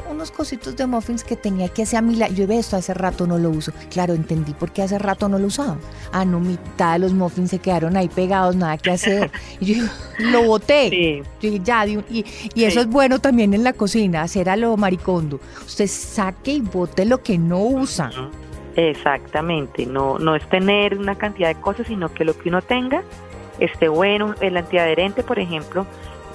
unos 0.10 0.32
cositos 0.32 0.76
de 0.76 0.86
muffins 0.86 1.24
que 1.24 1.36
tenía 1.36 1.70
que 1.70 1.84
hacer 1.84 2.00
a 2.00 2.02
mi 2.02 2.16
lado. 2.16 2.34
Yo 2.34 2.48
ve 2.48 2.60
esto 2.60 2.78
hace 2.78 2.94
rato 2.94 3.28
no 3.28 3.38
lo 3.38 3.50
uso. 3.50 3.72
Claro, 3.90 4.14
entendí 4.14 4.54
por 4.54 4.72
qué 4.72 4.84
hace 4.84 5.00
rato 5.00 5.30
no 5.30 5.40
lo 5.40 5.48
usaba. 5.48 5.78
Ah, 6.12 6.26
no, 6.26 6.40
mitad 6.40 6.94
de 6.94 7.00
los 7.00 7.14
muffins 7.14 7.50
se 7.50 7.60
quedaron 7.60 7.98
ahí 7.98 8.08
pegados, 8.08 8.56
nada 8.56 8.78
que 8.78 8.92
hacer. 8.92 9.32
Y 9.60 9.76
yo 9.76 9.84
lo 10.20 10.44
boté. 10.44 10.90
Sí. 10.90 11.22
Yo 11.42 11.52
dije, 11.52 11.62
ya, 11.64 11.86
y, 11.90 12.26
eso 12.56 12.82
es 12.82 12.88
bueno 12.88 13.20
también 13.20 13.54
en 13.54 13.64
la 13.64 13.74
cocina, 13.74 14.22
hacer 14.22 14.50
a 14.50 14.56
lo 14.56 14.76
maricondo. 14.78 15.40
Usted 15.66 15.88
saque 15.88 16.52
y 16.52 16.62
bote 16.62 17.06
lo 17.06 17.22
que 17.22 17.38
no 17.38 17.60
usa. 17.62 18.12
Exactamente, 18.76 19.86
no, 19.86 20.20
no 20.20 20.36
es 20.36 20.48
tener 20.50 20.98
una 20.98 21.16
cantidad 21.16 21.50
de 21.50 21.60
cosas, 21.60 21.88
sino 21.88 22.14
que 22.14 22.24
lo 22.24 22.38
que 22.38 22.50
uno 22.50 22.62
tenga, 22.62 23.04
esté 23.60 23.88
bueno. 23.88 24.36
El 24.42 24.56
antiadherente, 24.58 25.24
por 25.24 25.40
ejemplo, 25.40 25.86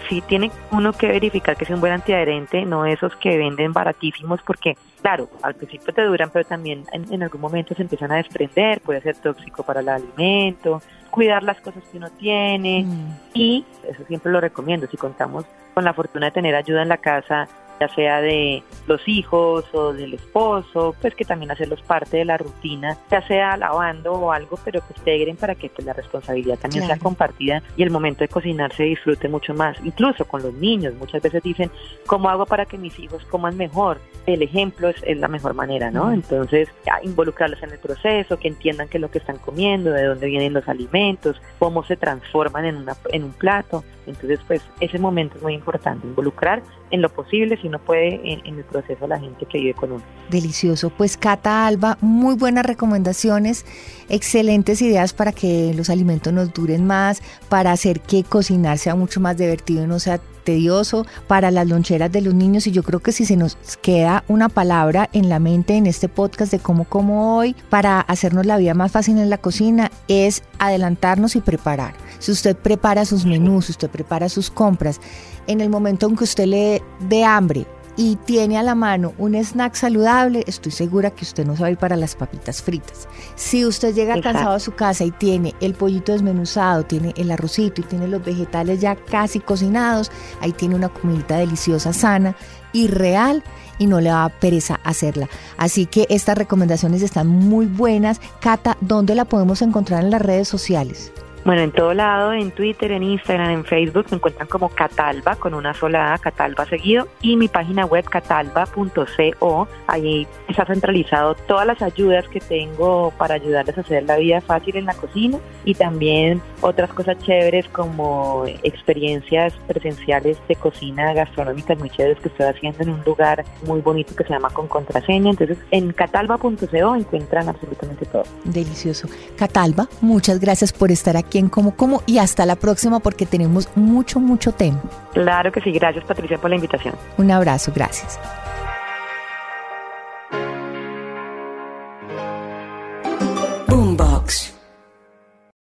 sí 0.09 0.23
tiene 0.27 0.51
uno 0.71 0.93
que 0.93 1.09
verificar 1.09 1.57
que 1.57 1.65
es 1.65 1.71
un 1.71 1.81
buen 1.81 1.93
antiadherente, 1.93 2.65
no 2.65 2.85
esos 2.85 3.15
que 3.17 3.39
venden 3.39 3.73
baratísimos, 3.73 4.41
porque 4.43 4.77
claro, 5.01 5.29
al 5.43 5.55
principio 5.55 5.93
te 5.93 6.03
duran, 6.03 6.31
pero 6.33 6.47
también 6.47 6.85
en, 6.93 7.23
algún 7.23 7.41
momento 7.41 7.75
se 7.75 7.83
empiezan 7.83 8.11
a 8.13 8.17
desprender, 8.17 8.81
puede 8.81 9.03
ser 9.03 9.17
tóxico 9.17 9.63
para 9.63 9.81
el 9.81 9.89
alimento, 9.89 10.81
cuidar 11.15 11.45
las 11.45 11.61
cosas 11.61 11.85
que 11.93 11.99
uno 11.99 12.11
tiene 12.11 12.83
mm. 12.83 13.17
y 13.35 13.65
eso 13.89 14.03
siempre 14.09 14.33
lo 14.33 14.41
recomiendo, 14.41 14.89
si 14.89 14.97
contamos 14.97 15.45
con 15.73 15.85
la 15.85 15.95
fortuna 15.95 16.27
de 16.27 16.33
tener 16.33 16.57
ayuda 16.57 16.83
en 16.83 16.89
la 16.89 16.97
casa, 16.97 17.47
ya 17.81 17.89
sea 17.89 18.21
de 18.21 18.63
los 18.87 19.07
hijos 19.07 19.65
o 19.73 19.93
del 19.93 20.15
esposo, 20.15 20.95
pues 21.01 21.15
que 21.15 21.25
también 21.25 21.51
hacerlos 21.51 21.83
parte 21.83 22.19
de 22.19 22.25
la 22.25 22.37
rutina, 22.37 22.99
ya 23.11 23.27
sea 23.27 23.57
lavando 23.57 24.13
o 24.13 24.33
algo, 24.33 24.59
pero 24.65 24.81
que 24.81 24.95
integren 24.97 25.37
para 25.37 25.55
que 25.55 25.69
pues, 25.71 25.85
la 25.87 25.93
responsabilidad 25.93 26.59
también 26.59 26.87
sea 26.87 26.99
compartida 26.99 27.63
y 27.77 27.83
el 27.83 27.91
momento 27.91 28.21
de 28.21 28.29
cocinar 28.29 28.73
se 28.75 28.85
disfrute 28.85 29.29
mucho 29.29 29.55
más, 29.55 29.77
incluso 29.85 30.25
con 30.25 30.43
los 30.43 30.55
niños. 30.55 30.95
Muchas 30.95 31.23
veces 31.23 31.43
dicen, 31.43 31.71
¿cómo 32.07 32.29
hago 32.29 32.47
para 32.47 32.67
que 32.67 32.79
mis 32.79 32.99
hijos 32.99 33.25
coman 33.27 33.57
mejor? 33.57 33.99
El 34.27 34.43
ejemplo 34.43 34.89
es, 34.89 35.03
la 35.19 35.29
mejor 35.29 35.55
manera, 35.55 35.91
¿no? 35.91 36.13
Entonces, 36.13 36.69
involucrarlos 37.03 37.63
en 37.63 37.71
el 37.71 37.79
proceso, 37.79 38.39
que 38.39 38.49
entiendan 38.49 38.89
qué 38.89 38.99
es 38.99 39.03
lo 39.03 39.11
que 39.11 39.19
están 39.19 39.39
comiendo, 39.39 39.91
de 39.91 40.05
dónde 40.05 40.27
vienen 40.27 40.53
los 40.53 40.69
alimentos, 40.69 41.41
cómo 41.59 41.85
se 41.85 41.97
transforman 41.97 42.65
en, 42.65 42.77
una, 42.77 42.97
en 43.13 43.25
un 43.25 43.33
plato. 43.33 43.85
Entonces, 44.07 44.41
pues 44.47 44.63
ese 44.81 44.99
momento 44.99 45.37
es 45.37 45.43
muy 45.43 45.55
importante, 45.55 46.07
involucrar 46.07 46.63
en 46.91 47.03
lo 47.03 47.09
posible, 47.09 47.57
si 47.61 47.69
no 47.69 47.79
puede, 47.79 48.21
en, 48.25 48.59
el 48.59 48.65
proceso 48.65 49.05
a 49.05 49.09
la 49.09 49.19
gente 49.19 49.47
que 49.47 49.59
vive 49.59 49.75
con 49.75 49.93
uno. 49.93 50.05
Delicioso. 50.31 50.91
Pues 50.91 51.17
Cata 51.17 51.67
Alba, 51.67 51.99
muy 52.01 52.35
buenas 52.35 52.67
recomendaciones, 52.67 53.65
excelentes 54.09 54.83
ideas 54.83 55.13
para 55.13 55.33
que 55.33 55.73
los 55.75 55.91
alimentos 55.91 56.33
nos 56.33 56.53
duren 56.53 56.87
más, 56.87 57.23
para 57.49 57.73
hacer 57.73 58.01
que 58.01 58.25
cocinar 58.25 58.79
sea 58.79 58.95
mucho 58.95 59.21
más 59.21 59.37
divertido 59.37 59.85
y 59.85 59.87
no 59.87 59.99
sea 59.99 60.21
tedioso 60.45 61.07
para 61.27 61.51
las 61.51 61.67
loncheras 61.67 62.13
de 62.13 62.21
los 62.21 62.35
niños 62.35 62.67
y 62.67 62.73
yo 62.73 62.83
creo 62.83 63.01
que 63.01 63.13
si 63.13 63.25
se 63.25 63.37
nos 63.37 63.57
queda 63.83 64.25
una 64.29 64.49
palabra 64.49 65.09
en 65.13 65.29
la 65.29 65.39
mente 65.39 65.77
en 65.77 65.87
este 65.87 66.09
podcast 66.09 66.53
de 66.53 66.59
cómo 66.59 66.85
como 66.85 67.37
hoy 67.37 67.57
para 67.71 68.01
hacernos 68.01 68.47
la 68.47 68.59
vida 68.59 68.75
más 68.75 68.93
fácil 68.93 69.19
en 69.19 69.31
la 69.31 69.39
cocina 69.39 69.91
es 70.09 70.43
adelantarnos 70.59 71.37
y 71.37 71.41
preparar. 71.41 71.95
Si 72.19 72.33
usted 72.33 72.57
prepara 72.57 73.05
sus 73.05 73.27
menús, 73.27 73.67
si 73.67 73.73
usted 73.73 73.91
prepara 73.91 74.29
sus 74.29 74.51
compras, 74.51 75.01
en 75.47 75.61
el 75.61 75.69
momento 75.69 76.07
en 76.07 76.17
que 76.17 76.25
usted 76.25 76.47
le 76.47 76.83
dé 77.09 77.25
hambre 77.25 77.67
y 77.97 78.17
tiene 78.17 78.59
a 78.59 78.63
la 78.63 78.75
mano 78.75 79.13
un 79.19 79.35
snack 79.35 79.75
saludable, 79.75 80.45
estoy 80.47 80.73
segura 80.73 81.11
que 81.11 81.25
usted 81.25 81.47
no 81.47 81.55
se 81.55 81.63
va 81.63 81.69
a 81.69 81.71
ir 81.71 81.79
para 81.79 81.97
las 81.97 82.17
papitas 82.17 82.63
fritas. 82.63 83.09
Si 83.37 83.65
usted 83.65 83.95
llega 83.95 84.21
cansado 84.21 84.55
a 84.55 84.61
su 84.61 84.73
casa 84.73 85.05
y 85.05 85.11
tiene 85.11 85.55
el 85.61 85.75
pollito 85.75 86.13
desmenuzado, 86.13 86.85
tiene 86.85 87.15
el 87.17 87.31
arrocito 87.31 87.81
y 87.81 87.85
tiene 87.85 88.09
los 88.09 88.25
vegetales 88.25 88.81
ya 88.81 88.97
casi 88.97 89.41
cocinados, 89.41 90.11
ahí 90.41 90.53
tiene 90.53 90.75
una 90.75 90.89
comidita 90.89 91.37
deliciosa, 91.37 91.93
sana 91.93 92.37
y 92.73 92.89
real 92.89 93.43
y 93.79 93.87
no 93.87 94.01
le 94.01 94.11
va 94.11 94.25
a 94.25 94.29
pereza 94.29 94.81
hacerla. 94.85 95.29
Así 95.57 95.87
que 95.87 96.07
estas 96.11 96.37
recomendaciones 96.39 97.03
están 97.03 97.27
muy 97.27 97.67
buenas. 97.67 98.21
Cata, 98.41 98.77
¿dónde 98.81 99.15
la 99.15 99.25
podemos 99.25 99.63
encontrar 99.63 100.03
en 100.05 100.11
las 100.11 100.23
redes 100.23 100.49
sociales? 100.49 101.13
Bueno, 101.45 101.61
en 101.61 101.73
todo 101.73 101.93
lado, 101.93 102.33
en 102.33 102.51
Twitter, 102.53 102.91
en 102.93 103.03
Instagram, 103.03 103.51
en 103.51 103.65
Facebook, 103.67 104.07
me 104.11 104.17
encuentran 104.17 104.49
como 104.49 104.71
Catalba, 104.71 105.37
con 105.37 105.53
una 105.53 105.75
sola 105.75 106.15
A, 106.15 106.19
Catalba 106.19 106.65
seguido, 106.65 107.07
y 107.21 107.37
mi 107.37 107.49
página 107.49 107.85
web 107.85 108.05
catalba.co. 108.07 109.69
Ahí 109.87 110.27
está 110.49 110.65
centralizado 110.65 111.35
todas 111.35 111.67
las 111.67 111.83
ayudas 111.83 112.27
que 112.29 112.41
tengo 112.41 113.13
para 113.19 113.35
ayudarles 113.35 113.77
a 113.77 113.83
hacer 113.83 114.05
la 114.05 114.17
vida 114.17 114.41
fácil 114.41 114.77
en 114.77 114.87
la 114.87 114.95
cocina 114.95 115.39
y 115.67 115.75
también 115.75 116.41
otras 116.63 116.91
cosas 116.95 117.19
chéveres 117.19 117.69
como 117.69 118.45
experiencias 118.63 119.53
presenciales 119.67 120.39
de 120.49 120.57
cocina 120.57 121.13
gastronómica 121.13 121.75
muy 121.75 121.91
chéveres 121.91 122.21
que 122.21 122.29
estoy 122.29 122.47
haciendo 122.47 122.85
en 122.85 122.91
un 122.91 123.05
lugar 123.05 123.45
muy 123.67 123.83
bonito 123.83 124.17
que 124.17 124.25
se 124.25 124.31
llama 124.31 124.49
Con 124.49 124.67
Contraseña. 124.67 125.31
Entonces, 125.31 125.59
en 125.71 125.93
catalba.co 125.93 126.95
encuentran 126.95 127.51
absolutamente 127.51 128.07
todo. 128.07 128.25
Delicioso. 128.45 129.09
Catalba, 129.37 129.89
muchas 130.01 130.41
gracias 130.41 130.73
por 130.73 130.91
estar 130.91 131.19
aquí 131.35 131.39
en 131.39 131.49
Como 131.49 131.77
Como 131.77 132.03
y 132.07 132.19
hasta 132.19 132.47
la 132.47 132.55
próxima 132.55 133.01
porque 133.01 133.27
tenemos 133.27 133.69
mucho, 133.77 134.21
mucho 134.21 134.53
tema. 134.53 134.81
Claro 135.13 135.51
que 135.51 135.61
sí. 135.61 135.73
Gracias 135.73 136.05
Patricia 136.05 136.39
por 136.39 136.51
la 136.51 136.57
invitación. 136.57 136.95
Un 137.19 137.31
abrazo. 137.31 137.73
Gracias. 137.75 138.19